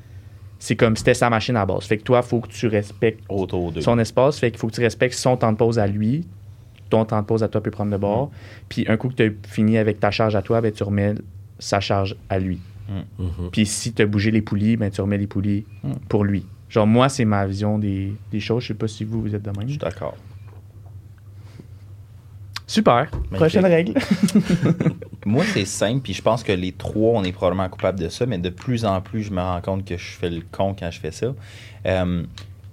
c'est 0.59 0.77
comme 0.77 0.97
si 0.97 1.01
c'était 1.01 1.15
sa 1.15 1.29
machine 1.29 1.57
à 1.57 1.67
base. 1.67 1.85
Fait 1.85 1.99
que 1.99 2.03
toi, 2.05 2.21
il 2.25 2.27
faut 2.29 2.41
que 2.41 2.49
tu 2.49 2.67
respectes 2.69 3.23
Autour 3.29 3.73
son 3.81 3.99
espace. 3.99 4.39
Fait 4.39 4.51
qu'il 4.51 4.59
faut 4.59 4.69
que 4.69 4.73
tu 4.75 4.81
respectes 4.81 5.15
son 5.15 5.37
temps 5.37 5.53
de 5.53 5.57
pause 5.59 5.79
à 5.79 5.87
lui. 5.87 6.27
Ton 6.91 7.05
temps 7.05 7.21
de 7.21 7.27
pause 7.27 7.43
à 7.43 7.49
toi 7.49 7.61
peut 7.63 7.71
prendre 7.71 7.91
de 7.91 7.97
bord. 7.97 8.31
Puis 8.69 8.85
un 8.89 8.97
coup 8.97 9.09
que 9.09 9.15
tu 9.15 9.23
as 9.25 9.49
fini 9.49 9.77
avec 9.79 10.01
ta 10.01 10.11
charge 10.11 10.37
à 10.37 10.43
toi, 10.43 10.61
ben, 10.61 10.71
tu 10.73 10.83
remets 10.85 11.15
sa 11.59 11.81
charge 11.81 12.17
à 12.31 12.39
lui. 12.39 12.61
Mhm. 12.89 13.51
Puis 13.53 13.67
si 13.67 13.93
tu 13.93 14.03
as 14.03 14.07
bougé 14.07 14.31
les 14.31 14.43
poulies, 14.43 14.77
ben, 14.77 14.91
tu 14.91 15.01
remets 15.01 15.19
les 15.19 15.27
poulies 15.27 15.65
Mm. 15.83 15.93
pour 16.09 16.25
lui. 16.25 16.45
Genre, 16.69 16.87
moi, 16.87 17.09
c'est 17.09 17.25
ma 17.25 17.47
vision 17.47 17.79
des, 17.79 18.13
des 18.33 18.41
choses. 18.41 18.63
Je 18.65 18.69
sais 18.69 18.75
pas 18.75 18.89
si 18.89 19.05
vous, 19.05 19.21
vous 19.23 19.35
êtes 19.35 19.43
de 19.43 19.51
même. 19.51 19.63
Je 19.67 19.73
suis 19.73 19.79
d'accord. 19.79 20.17
Super. 22.67 23.11
Prochaine 23.31 23.67
règle. 23.67 23.93
Moi, 25.27 25.45
c'est 25.53 25.65
simple, 25.67 26.01
puis 26.01 26.15
je 26.15 26.23
pense 26.23 26.43
que 26.43 26.53
les 26.53 26.73
trois, 26.73 27.19
on 27.19 27.23
est 27.25 27.33
probablement 27.33 27.69
coupables 27.69 27.99
de 28.01 28.09
ça, 28.09 28.25
mais 28.27 28.39
de 28.39 28.49
plus 28.49 28.85
en 28.87 29.01
plus, 29.03 29.23
je 29.23 29.31
me 29.33 29.41
rends 29.41 29.61
compte 29.61 29.85
que 29.85 29.97
je 29.97 30.05
fais 30.05 30.31
le 30.31 30.43
con 30.51 30.75
quand 30.79 30.91
je 30.91 30.99
fais 31.01 31.11
ça. 31.11 31.35
Euh, 31.87 32.25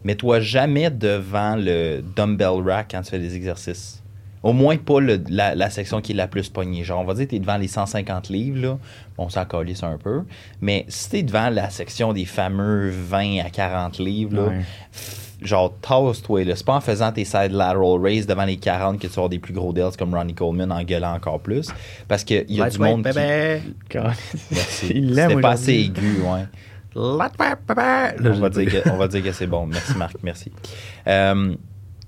Mets-toi 0.04 0.40
jamais 0.40 0.90
devant 0.90 1.56
le 1.56 2.02
dumbbell 2.16 2.62
rack 2.66 2.88
quand 2.92 3.02
tu 3.04 3.12
fais 3.12 3.20
des 3.20 3.36
exercices. 3.36 4.01
Au 4.44 4.54
moins 4.54 4.76
pas 4.78 5.00
le- 5.00 5.24
la, 5.30 5.54
la 5.56 5.70
section 5.70 6.02
qui 6.02 6.14
est 6.14 6.16
la 6.16 6.28
plus 6.28 6.50
poignée. 6.50 6.84
Genre, 6.84 7.00
on 7.00 7.04
va 7.06 7.14
dire 7.14 7.26
que 7.26 7.30
tu 7.32 7.36
es 7.36 7.40
devant 7.40 7.58
les 7.58 7.68
150 7.68 8.30
livres, 8.30 8.60
là. 8.60 8.78
Bon, 9.18 9.30
ça 9.30 9.46
calisse 9.46 9.84
un 9.84 9.98
peu. 9.98 10.24
Mais 10.62 10.86
si 10.88 11.10
tu 11.12 11.18
es 11.18 11.24
devant 11.24 11.50
la 11.50 11.70
section 11.70 12.12
des 12.14 12.26
fameux 12.26 12.90
20 12.90 13.40
à 13.46 13.50
40 13.52 14.00
livres, 14.00 14.36
là, 14.36 14.42
Ouais. 14.48 14.62
genre, 15.44 15.72
tasse-toi. 15.82 16.42
C'est 16.56 16.66
pas 16.66 16.74
en 16.76 16.82
faisant 16.82 17.12
tes 17.12 17.24
side 17.26 17.52
lateral 17.52 18.02
raise 18.02 18.26
devant 18.26 18.46
les 18.46 18.58
40 18.58 19.00
que 19.00 19.06
tu 19.08 19.14
vas 19.20 19.28
des 19.28 19.38
plus 19.40 19.54
gros 19.54 19.74
delts 19.74 19.96
comme 19.98 20.14
Ronnie 20.16 20.34
Coleman 20.34 20.72
en 20.72 20.84
gueulant 20.84 21.14
encore 21.14 21.40
plus. 21.40 21.70
Parce 22.08 22.24
qu'il 22.24 22.46
y 22.50 22.62
a 22.62 22.70
du 22.70 22.80
monde 22.80 23.04
qui... 23.04 23.20
Il 24.90 25.14
l'aime 25.14 25.30
C'était 25.30 25.42
pas 25.42 25.52
assez 25.52 25.74
aigu, 25.74 26.22
ouais. 26.24 26.46
On 28.24 28.32
va, 28.40 28.50
dire 28.50 28.66
que, 28.84 28.90
on 28.90 28.98
va 28.98 29.08
dire 29.08 29.24
que 29.24 29.32
c'est 29.32 29.48
bon. 29.48 29.66
Merci, 29.68 29.98
Marc. 29.98 30.16
Merci. 30.24 30.52
Euh, 31.08 31.56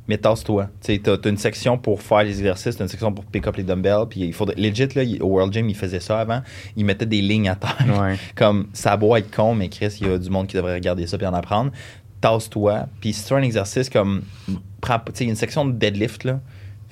mais 0.07 0.17
tasse-toi. 0.17 0.69
Tu 0.83 1.01
t'as 1.01 1.17
une 1.29 1.37
section 1.37 1.77
pour 1.77 2.01
faire 2.01 2.23
les 2.23 2.37
exercices, 2.37 2.75
t'as 2.75 2.83
une 2.83 2.89
section 2.89 3.11
pour 3.13 3.25
pick 3.25 3.47
up 3.47 3.55
les 3.55 3.63
dumbbells. 3.63 4.07
Puis 4.09 4.21
il 4.21 4.33
faudrait. 4.33 4.55
Legit, 4.55 4.87
là, 4.95 5.03
au 5.21 5.27
World 5.27 5.53
Gym, 5.53 5.69
il 5.69 5.75
faisait 5.75 5.99
ça 5.99 6.19
avant. 6.19 6.41
Il 6.75 6.85
mettait 6.85 7.05
des 7.05 7.21
lignes 7.21 7.49
à 7.49 7.55
terre. 7.55 7.85
Ouais. 7.99 8.17
Comme 8.35 8.67
ça 8.73 8.97
beau 8.97 9.15
être 9.15 9.33
con, 9.33 9.55
mais 9.55 9.69
Chris, 9.69 9.97
il 10.01 10.07
y 10.07 10.09
a 10.09 10.17
du 10.17 10.29
monde 10.29 10.47
qui 10.47 10.55
devrait 10.55 10.73
regarder 10.73 11.07
ça 11.07 11.17
puis 11.17 11.27
en 11.27 11.33
apprendre. 11.33 11.71
Tasse-toi. 12.19 12.87
Puis 12.99 13.13
si 13.13 13.25
tu 13.25 13.33
as 13.33 13.37
un 13.37 13.41
exercice 13.41 13.89
comme. 13.89 14.23
Tu 14.47 14.91
sais, 15.13 15.25
une 15.25 15.35
section 15.35 15.65
de 15.65 15.73
deadlift, 15.73 16.23
là. 16.23 16.39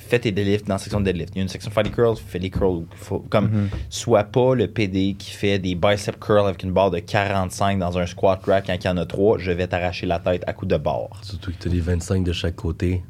Fais 0.07 0.19
tes 0.19 0.31
deadlifts 0.31 0.67
dans 0.67 0.73
la 0.75 0.77
section 0.79 0.99
de 0.99 1.05
deadlift. 1.05 1.33
Il 1.35 1.37
y 1.37 1.39
a 1.39 1.43
une 1.43 1.47
section 1.49 1.71
faire 1.71 1.83
des 1.83 1.89
curls, 1.91 2.17
fais 2.17 2.39
des 2.39 2.49
curls. 2.49 2.85
Faut- 2.95 3.19
comme, 3.29 3.45
Mhm. 3.49 3.69
sois 3.89 4.23
pas 4.25 4.55
le 4.55 4.67
PD 4.67 5.15
qui 5.17 5.31
fait 5.31 5.57
des 5.59 5.75
bicep 5.75 6.19
curls 6.19 6.47
avec 6.47 6.63
une 6.63 6.71
barre 6.73 6.91
de 6.91 6.99
45 6.99 7.79
dans 7.79 7.97
un 7.97 8.05
squat 8.05 8.41
rack 8.45 8.65
quand 8.67 8.75
il 8.75 8.85
y 8.85 8.89
en 8.89 8.97
a 8.97 9.05
3. 9.05 9.37
Je 9.37 9.51
vais 9.51 9.67
t'arracher 9.67 10.05
la 10.07 10.19
tête 10.19 10.43
à 10.47 10.53
coup 10.53 10.65
de 10.65 10.75
barre. 10.77 11.09
Surtout 11.23 11.51
que 11.51 11.57
tu 11.57 11.67
as 11.69 11.71
les 11.71 11.79
25 11.79 12.23
de 12.23 12.33
chaque 12.33 12.55
côté 12.55 13.03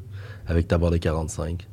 avec 0.46 0.68
ta 0.68 0.78
barre 0.78 0.90
de 0.92 0.98
45. 0.98 1.66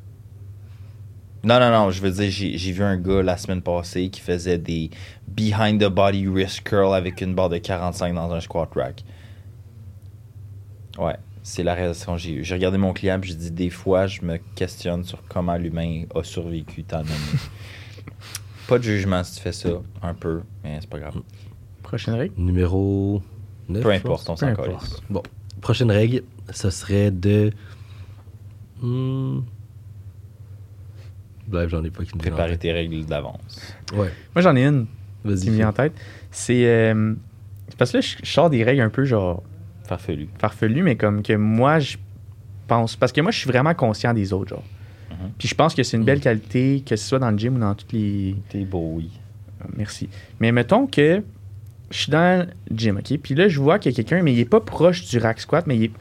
Non, 1.44 1.60
non, 1.60 1.70
non, 1.72 1.92
je 1.92 2.02
veux 2.02 2.12
dire, 2.12 2.30
j'ai 2.30 2.58
j'ai 2.58 2.72
vu 2.74 2.84
un 2.84 2.98
gars 2.98 3.22
la 3.24 3.38
semaine 3.38 3.62
passée 3.62 4.10
qui 4.10 4.20
faisait 4.20 4.58
des 4.58 4.90
behind 5.28 5.82
the 5.82 5.88
body 5.90 6.28
wrist 6.28 6.62
curl 6.64 6.94
avec 6.94 7.22
une 7.22 7.34
barre 7.36 7.48
de 7.50 7.58
45 7.60 8.14
dans 8.14 8.32
un 8.34 8.40
squat 8.42 8.70
rack. 8.76 9.04
Ouais, 10.98 11.16
c'est 11.50 11.64
la 11.64 11.74
que 11.76 12.18
j'ai 12.18 12.54
regardé 12.54 12.78
mon 12.78 12.94
client 12.94 13.20
et 13.20 13.26
j'ai 13.26 13.34
dit 13.34 13.50
des 13.50 13.72
fois, 13.72 14.06
je 14.06 14.22
me 14.22 14.38
questionne 14.54 15.04
sur 15.04 15.24
comment 15.28 15.58
l'humain 15.58 16.04
a 16.14 16.24
survécu 16.24 16.84
tant 16.84 17.00
d'années. 17.00 17.10
pas 18.68 18.78
de 18.78 18.84
jugement 18.84 19.24
si 19.24 19.38
tu 19.38 19.42
fais 19.42 19.52
ça, 19.52 19.70
un 20.04 20.14
peu, 20.14 20.42
mais 20.64 20.78
c'est 20.80 20.90
pas 20.90 21.00
grave. 21.00 21.16
Prochaine 21.82 22.14
règle? 22.14 22.36
Numéro 22.38 23.24
9. 23.68 23.82
Peu 23.82 23.92
importe, 23.92 24.30
on 24.30 24.36
s'en. 24.36 24.54
Bon, 25.10 25.24
prochaine 25.60 25.90
règle, 25.90 26.22
ce 26.52 26.70
serait 26.70 27.10
de. 27.10 27.52
Hmm. 28.80 29.40
Bref, 31.48 31.70
j'en 31.72 31.84
ai 31.84 31.90
pas 31.90 32.06
qui 32.06 32.14
me 32.14 32.20
Préparer 32.20 32.60
tes 32.60 32.72
règles 32.72 33.06
d'avance. 33.08 33.74
Ouais, 33.94 34.12
Moi, 34.36 34.44
j'en 34.44 34.56
ai 34.56 34.66
une 34.66 34.86
vas-y. 35.24 35.42
qui 35.46 35.50
me 35.50 35.56
vient 35.56 35.70
en 35.70 35.74
tête. 35.74 35.94
C'est. 36.30 36.68
euh, 36.68 37.16
c'est 37.70 37.78
parce 37.78 37.92
que 37.92 37.98
là, 37.98 38.02
je 38.02 38.18
je 38.22 38.32
sors 38.32 38.52
des 38.52 38.64
règles 38.64 38.82
un 38.82 38.92
peu 38.92 39.04
genre 39.04 39.42
Farfelu. 39.90 40.30
farfelues, 40.38 40.84
mais 40.84 40.96
comme 40.96 41.24
que 41.24 41.34
moi, 41.34 41.80
je 41.80 41.98
pense. 42.68 42.96
Parce 42.96 43.12
que 43.12 43.22
moi, 43.22 43.32
je 43.32 43.40
suis 43.40 43.50
vraiment 43.50 43.74
conscient 43.74 44.14
des 44.14 44.32
autres, 44.34 44.50
genre. 44.50 44.64
Mhm. 45.10 45.32
Puis 45.38 45.48
je 45.48 45.56
pense 45.56 45.74
que 45.74 45.82
c'est 45.82 45.98
une 45.98 46.04
belle 46.04 46.20
qualité, 46.20 46.84
que 46.86 46.96
ce 46.96 47.08
soit 47.08 47.20
dans 47.20 47.32
le 47.32 47.38
gym 47.38 47.56
ou 47.56 47.60
dans 47.60 47.74
toutes 47.74 47.92
les. 47.94 48.36
T'es 48.50 48.66
beau, 48.66 48.94
oui. 48.98 49.10
Merci. 49.76 50.08
Mais 50.40 50.52
mettons 50.52 50.86
que 50.88 51.24
je 51.90 51.98
suis 51.98 52.12
dans 52.12 52.48
le 52.70 52.78
gym, 52.78 52.98
OK? 52.98 53.18
Puis 53.18 53.34
là, 53.36 53.48
je 53.48 53.60
vois 53.60 53.80
qu'il 53.80 53.92
y 53.92 53.96
a 53.96 53.98
quelqu'un, 53.98 54.22
mais 54.22 54.32
il 54.32 54.40
est 54.40 54.46
pas 54.46 54.62
proche 54.62 55.06
du 55.10 55.18
rack 55.18 55.40
squat, 55.40 55.66
mais 55.68 55.76
il 55.76 55.84
est. 55.86 55.92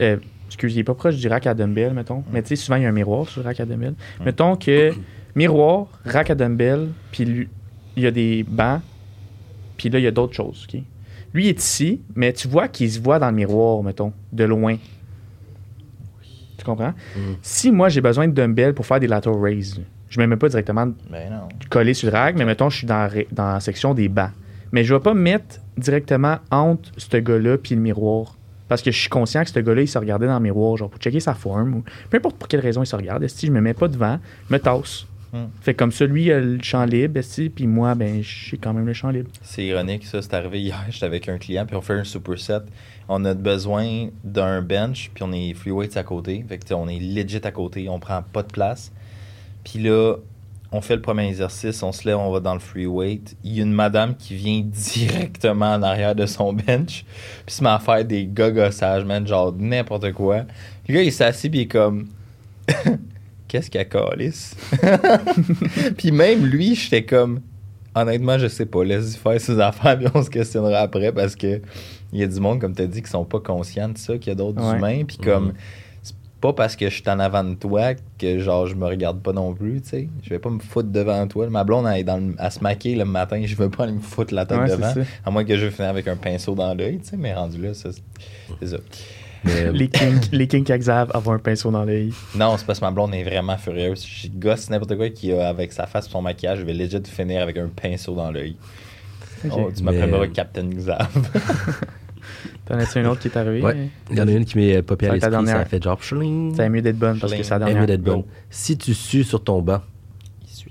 euh, 0.00 0.16
excuse, 0.46 0.76
il 0.76 0.78
est 0.78 0.84
pas 0.84 0.94
proche 0.94 1.16
du 1.16 1.26
rack 1.26 1.46
à 1.48 1.54
dumbbell, 1.54 1.92
mettons. 1.92 2.22
Mais 2.32 2.42
tu 2.42 2.48
sais, 2.50 2.56
souvent, 2.56 2.76
il 2.76 2.84
y 2.84 2.86
a 2.86 2.88
un 2.88 2.92
miroir 2.92 3.28
sur 3.28 3.40
le 3.42 3.46
rack 3.48 3.58
à 3.60 3.66
dumbbell. 3.66 3.94
Mettons 4.24 4.54
que 4.56 4.92
miroir, 5.34 5.88
rack 6.04 6.30
à 6.30 6.34
dumbbell, 6.36 6.90
puis 7.10 7.48
il 7.96 8.02
y 8.02 8.06
a 8.06 8.10
des 8.12 8.44
bancs, 8.44 8.80
puis 9.76 9.88
là, 9.90 9.98
il 9.98 10.02
y 10.02 10.06
a 10.06 10.12
d'autres 10.12 10.34
choses, 10.34 10.66
OK? 10.72 10.80
Lui, 11.34 11.48
est 11.48 11.60
ici, 11.60 12.00
mais 12.14 12.32
tu 12.32 12.46
vois 12.48 12.68
qu'il 12.68 12.90
se 12.90 13.00
voit 13.00 13.18
dans 13.18 13.28
le 13.28 13.34
miroir, 13.34 13.82
mettons, 13.82 14.12
de 14.32 14.44
loin. 14.44 14.76
Tu 16.56 16.64
comprends? 16.64 16.94
Mm. 17.16 17.20
Si 17.42 17.72
moi, 17.72 17.88
j'ai 17.88 18.00
besoin 18.00 18.28
de 18.28 18.32
dumbbell 18.32 18.72
pour 18.72 18.86
faire 18.86 19.00
des 19.00 19.08
lateral 19.08 19.40
raises, 19.40 19.80
je 20.08 20.20
me 20.20 20.26
mets 20.26 20.36
pas 20.36 20.48
directement 20.48 20.86
Ben 21.10 21.40
collé 21.68 21.92
sur 21.92 22.08
le 22.10 22.16
rack, 22.16 22.36
mais 22.36 22.44
mettons, 22.44 22.70
je 22.70 22.78
suis 22.78 22.86
dans, 22.86 22.94
la 22.98 23.08
ré- 23.08 23.28
dans 23.32 23.52
la 23.54 23.60
section 23.60 23.94
des 23.94 24.08
bancs. 24.08 24.30
Mais 24.70 24.84
je 24.84 24.94
vais 24.94 25.00
pas 25.00 25.12
me 25.12 25.20
mettre 25.20 25.60
directement 25.76 26.38
entre 26.52 26.90
ce 26.96 27.16
gars-là 27.16 27.58
puis 27.58 27.74
le 27.74 27.80
miroir. 27.80 28.36
Parce 28.68 28.80
que 28.80 28.90
je 28.90 28.98
suis 28.98 29.08
conscient 29.10 29.42
que 29.42 29.50
ce 29.50 29.58
gars-là, 29.58 29.82
il 29.82 29.88
se 29.88 29.98
regardait 29.98 30.26
dans 30.26 30.34
le 30.38 30.42
miroir, 30.42 30.76
genre 30.76 30.88
pour 30.88 31.00
checker 31.00 31.20
sa 31.20 31.34
forme, 31.34 31.74
ou 31.74 31.84
peu 32.10 32.16
importe 32.16 32.36
pour 32.36 32.48
quelle 32.48 32.60
raison 32.60 32.82
il 32.82 32.86
se 32.86 32.96
regarde. 32.96 33.26
Si 33.26 33.46
je 33.46 33.52
me 33.52 33.60
mets 33.60 33.74
pas 33.74 33.88
devant, 33.88 34.18
je 34.48 34.54
me 34.54 34.58
tasse. 34.60 35.06
Hmm. 35.34 35.48
Fait 35.60 35.74
comme 35.74 35.90
ça, 35.90 36.06
lui, 36.06 36.26
il 36.26 36.32
a 36.32 36.38
le 36.38 36.62
champ 36.62 36.84
libre, 36.84 37.20
puis 37.52 37.66
moi, 37.66 37.96
ben, 37.96 38.22
j'ai 38.22 38.56
quand 38.56 38.72
même 38.72 38.86
le 38.86 38.92
champ 38.92 39.10
libre. 39.10 39.30
C'est 39.42 39.64
ironique, 39.64 40.06
ça. 40.06 40.22
C'est 40.22 40.32
arrivé 40.32 40.60
hier. 40.62 40.84
J'étais 40.88 41.06
avec 41.06 41.28
un 41.28 41.38
client, 41.38 41.66
puis 41.66 41.74
on 41.74 41.80
fait 41.80 41.94
un 41.94 42.04
superset. 42.04 42.60
On 43.08 43.24
a 43.24 43.34
besoin 43.34 44.10
d'un 44.22 44.62
bench, 44.62 45.10
puis 45.12 45.24
on 45.24 45.32
est 45.32 45.52
free 45.54 45.72
weights 45.72 45.96
à 45.96 46.04
côté. 46.04 46.44
Fait 46.48 46.58
que, 46.58 46.72
on 46.72 46.86
est 46.86 47.00
legit 47.00 47.40
à 47.42 47.50
côté. 47.50 47.88
On 47.88 47.98
prend 47.98 48.22
pas 48.22 48.44
de 48.44 48.52
place. 48.52 48.92
Puis 49.64 49.80
là, 49.80 50.14
on 50.70 50.80
fait 50.80 50.94
le 50.94 51.02
premier 51.02 51.26
exercice. 51.26 51.82
On 51.82 51.90
se 51.90 52.06
lève, 52.06 52.16
on 52.16 52.30
va 52.30 52.38
dans 52.38 52.54
le 52.54 52.60
free 52.60 52.86
weight. 52.86 53.36
Il 53.42 53.54
y 53.56 53.60
a 53.60 53.64
une 53.64 53.72
madame 53.72 54.14
qui 54.14 54.36
vient 54.36 54.60
directement 54.64 55.74
en 55.74 55.82
arrière 55.82 56.14
de 56.14 56.26
son 56.26 56.52
bench, 56.52 57.04
puis 57.44 57.56
se 57.56 57.64
met 57.64 57.70
à 57.70 57.80
faire 57.80 58.04
des 58.04 58.24
gogossages, 58.24 59.04
man. 59.04 59.26
Genre 59.26 59.52
n'importe 59.52 60.12
quoi. 60.12 60.44
Le 60.86 60.94
gars, 60.94 61.02
il 61.02 61.12
s'assit, 61.12 61.50
puis 61.50 61.62
il 61.62 61.62
est 61.64 61.66
comme. 61.66 62.06
Qu'est-ce 63.54 63.70
qu'elle 63.70 63.88
calisse? 63.88 64.56
puis 65.96 66.10
même 66.10 66.44
lui, 66.44 66.74
j'étais 66.74 67.04
comme. 67.04 67.40
Honnêtement, 67.94 68.36
je 68.36 68.48
sais 68.48 68.66
pas. 68.66 68.82
Laisse-y 68.82 69.16
faire 69.16 69.40
ses 69.40 69.60
affaires, 69.60 69.96
puis 70.00 70.08
on 70.12 70.24
se 70.24 70.28
questionnera 70.28 70.78
après 70.80 71.12
parce 71.12 71.36
que 71.36 71.60
il 72.12 72.18
y 72.18 72.24
a 72.24 72.26
du 72.26 72.40
monde, 72.40 72.60
comme 72.60 72.74
tu 72.74 72.82
as 72.82 72.88
dit, 72.88 73.00
qui 73.00 73.08
sont 73.08 73.24
pas 73.24 73.38
conscients 73.38 73.88
de 73.90 73.96
ça, 73.96 74.18
qu'il 74.18 74.26
y 74.26 74.32
a 74.32 74.34
d'autres 74.34 74.60
Ouais. 74.60 74.76
humains, 74.76 75.04
puis 75.06 75.18
comme. 75.18 75.52
C'est 76.02 76.16
pas 76.40 76.52
parce 76.52 76.74
que 76.74 76.90
je 76.90 76.94
suis 77.00 77.08
en 77.08 77.20
avant 77.20 77.44
de 77.44 77.54
toi 77.54 77.94
que 78.18 78.40
genre 78.40 78.66
je 78.66 78.74
me 78.74 78.86
regarde 78.86 79.20
pas 79.22 79.32
non 79.32 79.54
plus, 79.54 79.80
tu 79.82 79.88
sais. 79.90 80.08
Je 80.24 80.30
vais 80.30 80.40
pas 80.40 80.50
me 80.50 80.58
foutre 80.58 80.88
devant 80.90 81.24
toi. 81.28 81.48
Ma 81.48 81.62
blonde 81.62 81.86
elle 81.86 82.00
est 82.00 82.04
dans 82.04 82.16
le- 82.18 82.34
à 82.38 82.50
se 82.50 82.58
maquiller 82.58 82.96
le 82.96 83.04
matin, 83.04 83.40
je 83.46 83.54
veux 83.54 83.70
pas 83.70 83.84
aller 83.84 83.92
me 83.92 84.00
foutre 84.00 84.34
la 84.34 84.44
tête 84.46 84.58
Ouais, 84.58 84.68
devant. 84.68 84.92
À 85.24 85.30
moins 85.30 85.44
que 85.44 85.56
je 85.56 85.66
finisse 85.70 85.80
avec 85.88 86.08
un 86.08 86.16
pinceau 86.16 86.56
dans 86.56 86.74
l'œil, 86.74 86.98
tu 86.98 87.10
sais, 87.10 87.16
mais 87.16 87.32
rendu 87.32 87.62
là, 87.62 87.68
c'est 87.72 87.92
ça. 88.66 88.76
Mais, 89.44 89.72
Les 89.72 89.88
kinks, 89.88 90.28
les 90.32 90.46
kinks 90.48 90.70
à 90.70 90.78
Xav, 90.78 91.10
avoir 91.14 91.36
un 91.36 91.38
pinceau 91.38 91.70
dans 91.70 91.84
l'œil. 91.84 92.12
Non, 92.34 92.56
c'est 92.56 92.66
parce 92.66 92.78
que 92.80 92.84
ma 92.84 92.90
blonde 92.90 93.14
est 93.14 93.24
vraiment 93.24 93.56
furieuse. 93.58 94.04
Je 94.06 94.28
gosse 94.28 94.70
n'importe 94.70 94.96
quoi 94.96 95.10
qui 95.10 95.32
a 95.32 95.48
avec 95.48 95.72
sa 95.72 95.86
face 95.86 96.06
et 96.06 96.10
son 96.10 96.22
maquillage, 96.22 96.60
je 96.60 96.64
vais 96.64 96.72
legit 96.74 97.00
finir 97.04 97.42
avec 97.42 97.56
un 97.58 97.68
pinceau 97.68 98.14
dans 98.14 98.30
l'œil. 98.30 98.56
Oh, 99.50 99.70
tu 99.76 99.82
Mais- 99.82 99.92
m'appelleras 99.92 100.28
Captain 100.28 100.68
Xav. 100.68 101.08
T'en 102.66 102.78
as-tu 102.78 102.98
un 102.98 103.04
autre 103.10 103.20
qui 103.20 103.28
est 103.28 103.36
arrivé? 103.36 103.60
ouais, 103.62 103.88
il 104.10 104.16
y 104.16 104.20
en 104.22 104.26
a 104.26 104.30
une 104.30 104.46
qui 104.46 104.56
m'est 104.56 104.80
popée 104.80 105.06
Ça 105.06 105.12
à 105.12 105.14
l'esprit, 105.16 105.30
ça 105.32 105.38
a 105.38 105.42
dernière. 105.44 105.68
fait 105.68 105.82
genre 105.82 106.00
chling. 106.00 106.54
Ça 106.56 106.66
mieux 106.70 106.80
d'être 106.80 106.98
bonne 106.98 107.18
parce 107.18 107.34
que 107.34 107.38
Elle 107.40 107.46
dernière. 107.58 107.80
mieux 107.82 107.86
d'être 107.86 108.02
bonne. 108.02 108.22
Si 108.48 108.78
tu 108.78 108.94
sues 108.94 109.24
sur 109.24 109.44
ton 109.44 109.60
banc, 109.60 109.82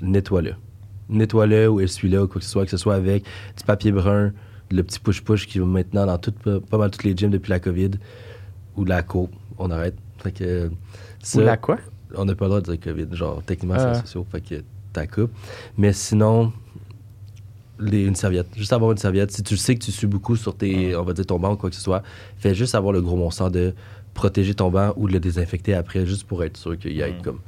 nettoie-le. 0.02 0.56
Nettoie-le 1.10 1.70
ou 1.70 1.80
essuie-le 1.82 2.24
ou 2.24 2.28
quoi 2.28 2.40
que 2.40 2.46
ce 2.46 2.50
soit, 2.52 2.66
que 2.66 2.72
ce 2.72 2.78
soit 2.78 2.96
avec 2.96 3.24
du 3.24 3.64
papier 3.66 3.92
brun, 3.92 4.34
le 4.72 4.82
petit 4.82 5.00
push-push 5.00 5.46
qui 5.46 5.60
va 5.60 5.66
maintenant 5.66 6.08
dans 6.08 6.18
tout, 6.18 6.32
pas 6.32 6.78
mal 6.80 6.90
toutes 6.90 7.04
les 7.04 7.16
gyms 7.16 7.30
depuis 7.30 7.52
la 7.52 7.60
COVID, 7.60 7.92
ou 8.76 8.84
de 8.84 8.90
la 8.90 9.04
co. 9.04 9.30
On 9.58 9.70
arrête. 9.72 9.96
Fait 10.18 10.32
que, 10.32 10.72
ça, 11.22 11.40
Ou 11.40 11.42
la 11.42 11.58
quoi? 11.58 11.78
on 12.16 12.26
n'a 12.26 12.36
pas 12.36 12.46
le 12.46 12.50
droit 12.50 12.62
de 12.62 12.72
dire 12.76 12.80
COVID. 12.80 13.08
Genre, 13.16 13.42
techniquement, 13.46 13.76
Ah. 13.80 13.94
c'est 13.96 14.02
social. 14.08 14.24
Fait 14.32 14.42
que 14.42 14.64
ta 14.94 15.08
coupe. 15.08 15.32
Mais 15.78 15.94
sinon, 15.94 16.52
les- 17.80 18.06
une 18.06 18.16
serviette. 18.16 18.48
Juste 18.56 18.74
avoir 18.74 18.92
une 18.92 18.98
serviette. 18.98 19.32
Si 19.32 19.44
tu 19.44 19.58
sais 19.58 19.76
que 19.76 19.84
tu 19.84 19.92
sues 19.92 20.08
beaucoup 20.08 20.36
sur 20.36 20.56
tes, 20.56 20.96
on 20.96 21.04
va 21.04 21.14
dire 21.14 21.26
ton 21.26 21.40
banc 21.40 21.54
ou 21.54 21.58
quoi 21.58 21.70
que 21.70 21.76
ce 21.76 21.82
soit, 21.82 22.04
fais 22.38 22.54
juste 22.56 22.76
avoir 22.76 22.94
le 22.94 23.02
gros 23.02 23.18
bon 23.18 23.32
sens 23.32 23.52
de 23.52 23.74
protéger 24.14 24.54
ton 24.54 24.70
banc 24.70 24.94
ou 24.96 25.08
de 25.08 25.14
le 25.14 25.20
désinfecter 25.20 25.74
après, 25.74 26.06
juste 26.06 26.26
pour 26.26 26.44
être 26.44 26.56
sûr 26.58 26.78
qu'il 26.78 26.92
y 26.94 27.02
ait 27.02 27.12
Mm. 27.14 27.22
comme. 27.24 27.40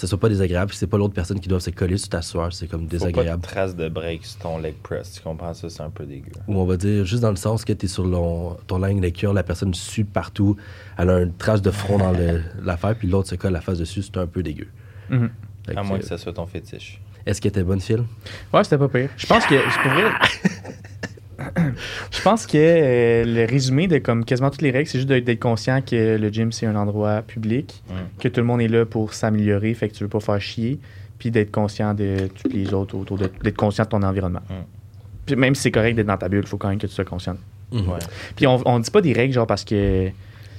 Ça 0.00 0.06
soit 0.06 0.18
pas 0.18 0.30
désagréable, 0.30 0.72
c'est 0.72 0.86
pas 0.86 0.96
l'autre 0.96 1.12
personne 1.12 1.38
qui 1.40 1.48
doit 1.50 1.60
se 1.60 1.68
coller 1.68 1.98
sur 1.98 2.08
ta 2.08 2.22
sueur, 2.22 2.54
c'est 2.54 2.66
comme 2.66 2.84
Faut 2.84 2.86
pas 2.86 2.92
de 2.96 2.98
désagréable. 3.10 3.42
traces 3.42 3.76
de 3.76 3.86
break 3.90 4.24
sur 4.24 4.38
ton 4.40 4.56
leg 4.56 4.74
press. 4.82 5.12
Tu 5.12 5.20
comprends? 5.20 5.52
Ça? 5.52 5.68
C'est 5.68 5.82
un 5.82 5.90
peu 5.90 6.06
dégueu. 6.06 6.32
Ou 6.48 6.56
on 6.58 6.64
va 6.64 6.78
dire 6.78 7.04
juste 7.04 7.20
dans 7.20 7.28
le 7.28 7.36
sens 7.36 7.66
que 7.66 7.74
tu 7.74 7.84
es 7.84 7.88
sur 7.90 8.06
l'on- 8.06 8.56
ton 8.66 8.78
de 8.78 9.08
cœur, 9.10 9.34
la 9.34 9.42
personne 9.42 9.74
sue 9.74 10.04
partout, 10.06 10.56
elle 10.96 11.10
a 11.10 11.20
une 11.20 11.34
trace 11.34 11.60
de 11.60 11.70
front 11.70 11.98
dans 11.98 12.12
l'affaire, 12.64 12.94
puis 12.96 13.08
l'autre 13.08 13.28
se 13.28 13.34
colle 13.34 13.52
la 13.52 13.60
face 13.60 13.76
dessus, 13.78 14.00
c'est 14.02 14.16
un 14.16 14.26
peu 14.26 14.42
dégueu. 14.42 14.68
Mhm. 15.10 15.28
Fait 15.66 15.76
À 15.76 15.82
que, 15.82 15.86
moins 15.86 15.98
que 15.98 16.06
ça 16.06 16.16
soit 16.16 16.32
ton 16.32 16.46
fétiche. 16.46 16.98
Est-ce 17.26 17.38
qu'elle 17.38 17.50
était 17.50 17.62
bonne, 17.62 17.82
Phil? 17.82 18.02
Ouais, 18.54 18.64
c'était 18.64 18.78
pas 18.78 18.88
pire. 18.88 19.10
Je 19.18 19.26
pense 19.26 19.44
que. 19.44 19.56
c'est 19.58 19.82
pour 19.82 19.92
vrai. 19.92 20.10
Je 22.10 22.22
pense 22.22 22.46
que 22.46 22.56
euh, 22.58 23.24
le 23.24 23.44
résumé 23.50 23.86
de 23.88 23.98
comme 23.98 24.24
quasiment 24.24 24.50
toutes 24.50 24.62
les 24.62 24.70
règles, 24.70 24.88
c'est 24.88 24.98
juste 24.98 25.08
d'être 25.08 25.40
conscient 25.40 25.80
que 25.82 26.16
le 26.16 26.28
gym 26.28 26.52
c'est 26.52 26.66
un 26.66 26.76
endroit 26.76 27.22
public, 27.22 27.82
Mm. 27.88 27.92
que 28.20 28.28
tout 28.28 28.40
le 28.40 28.46
monde 28.46 28.60
est 28.60 28.68
là 28.68 28.84
pour 28.86 29.14
s'améliorer, 29.14 29.74
fait 29.74 29.88
que 29.88 29.94
tu 29.94 30.04
veux 30.04 30.08
pas 30.10 30.20
faire 30.20 30.40
chier, 30.40 30.78
puis 31.18 31.30
d'être 31.30 31.50
conscient 31.50 31.94
de 31.94 32.28
tous 32.42 32.48
les 32.50 32.72
autres 32.74 32.96
autour, 32.96 33.18
de- 33.18 33.30
d'être 33.42 33.56
conscient 33.56 33.84
de 33.84 33.88
ton 33.90 34.02
environnement. 34.02 34.42
Mm. 34.48 34.54
Puis 35.26 35.36
même 35.36 35.54
si 35.54 35.62
c'est 35.62 35.70
correct 35.70 35.94
d'être 35.94 36.06
dans 36.06 36.16
ta 36.16 36.28
bulle, 36.28 36.42
il 36.44 36.48
faut 36.48 36.56
quand 36.58 36.68
même 36.68 36.78
que 36.78 36.86
tu 36.86 36.92
sois 36.94 37.04
conscient. 37.04 37.36
Mhm. 37.72 37.88
Ouais. 37.88 37.98
Puis 38.36 38.46
on, 38.46 38.60
on 38.66 38.78
dit 38.80 38.90
pas 38.90 39.00
des 39.00 39.12
règles 39.12 39.32
genre 39.32 39.46
parce 39.46 39.64
que 39.64 40.08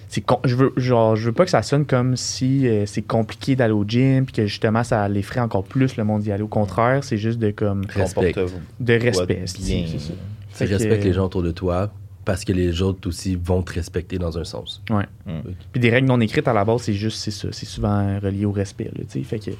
c'est 0.07 0.21
con- 0.21 0.39
je 0.45 0.55
veux 0.55 0.71
genre 0.77 1.15
je 1.17 1.25
veux 1.25 1.31
pas 1.33 1.43
que 1.43 1.51
ça 1.51 1.61
sonne 1.61 1.85
comme 1.85 2.15
si 2.15 2.67
euh, 2.67 2.85
c'est 2.85 3.01
compliqué 3.01 3.55
d'aller 3.57 3.73
au 3.73 3.83
gym 3.85 4.23
puis 4.25 4.33
que 4.33 4.45
justement 4.45 4.83
ça 4.85 5.09
les 5.09 5.21
ferait 5.21 5.41
encore 5.41 5.63
plus 5.65 5.97
le 5.97 6.05
monde 6.05 6.21
d'y 6.21 6.31
aller. 6.31 6.43
Au 6.43 6.47
contraire, 6.47 7.03
c'est 7.03 7.17
juste 7.17 7.37
de 7.39 7.51
comme 7.51 7.85
Respect. 7.93 8.33
De 8.79 8.93
respect. 8.93 9.25
bien. 9.35 9.43
c'est- 9.45 9.87
c'est 9.87 9.99
ça. 9.99 10.13
Tu 10.57 10.65
que- 10.65 10.69
respectes 10.73 11.03
les 11.03 11.13
gens 11.13 11.25
autour 11.25 11.43
de 11.43 11.51
toi 11.51 11.91
parce 12.25 12.45
que 12.45 12.53
les 12.53 12.81
autres 12.81 13.07
aussi 13.09 13.35
vont 13.35 13.63
te 13.63 13.73
respecter 13.73 14.17
dans 14.19 14.37
un 14.37 14.43
sens. 14.43 14.83
Ouais. 14.89 15.05
Mm. 15.25 15.39
Puis 15.71 15.81
des 15.81 15.89
règles 15.89 16.07
non 16.07 16.19
écrites 16.19 16.47
à 16.47 16.53
la 16.53 16.63
base, 16.65 16.81
c'est 16.83 16.93
juste 16.93 17.17
c'est 17.19 17.31
ça, 17.31 17.47
c'est 17.51 17.65
souvent 17.65 18.19
relié 18.19 18.45
au 18.45 18.51
respect 18.51 18.85
là, 18.95 19.03
tu 19.09 19.19
sais. 19.19 19.23
Fait 19.23 19.39
que 19.39 19.51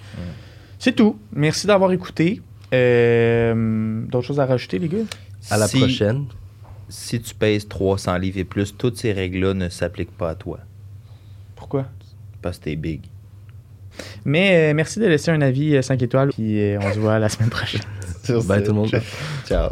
c'est 0.78 0.96
tout. 0.96 1.18
Merci 1.34 1.66
d'avoir 1.68 1.92
écouté. 1.92 2.42
Euh, 2.74 4.04
D'autres 4.08 4.28
choses 4.28 4.40
à 4.40 4.46
rajouter 4.46 4.80
les 4.80 4.88
gars? 4.88 4.98
À 5.50 5.58
la 5.58 5.68
Si- 5.68 5.78
prochaine. 5.78 6.26
Si 6.88 7.20
tu 7.22 7.34
pèses 7.34 7.68
300 7.68 8.18
livres 8.18 8.38
et 8.40 8.44
plus, 8.44 8.76
toutes 8.78 8.98
ces 8.98 9.12
règles-là 9.14 9.54
ne 9.54 9.70
s'appliquent 9.70 10.16
pas 10.18 10.30
à 10.32 10.36
toi. 10.36 10.60
Pourquoi? 11.56 11.86
Parce 12.42 12.58
que 12.60 12.66
t'es 12.66 12.76
big. 12.76 13.02
Mais 14.26 14.72
euh, 14.72 14.74
merci 14.74 15.00
de 15.00 15.06
laisser 15.06 15.32
un 15.32 15.42
avis 15.42 15.82
5 15.82 16.02
étoiles 16.02 16.30
puis 16.30 16.60
euh, 16.62 16.80
on 16.82 16.94
se 16.94 17.00
voit 17.00 17.18
la 17.20 17.30
semaine 17.30 17.50
prochaine. 17.50 17.82
Bye 18.46 18.62
tout 18.64 18.70
le 18.70 18.74
monde. 18.74 18.92
Ciao. 19.48 19.72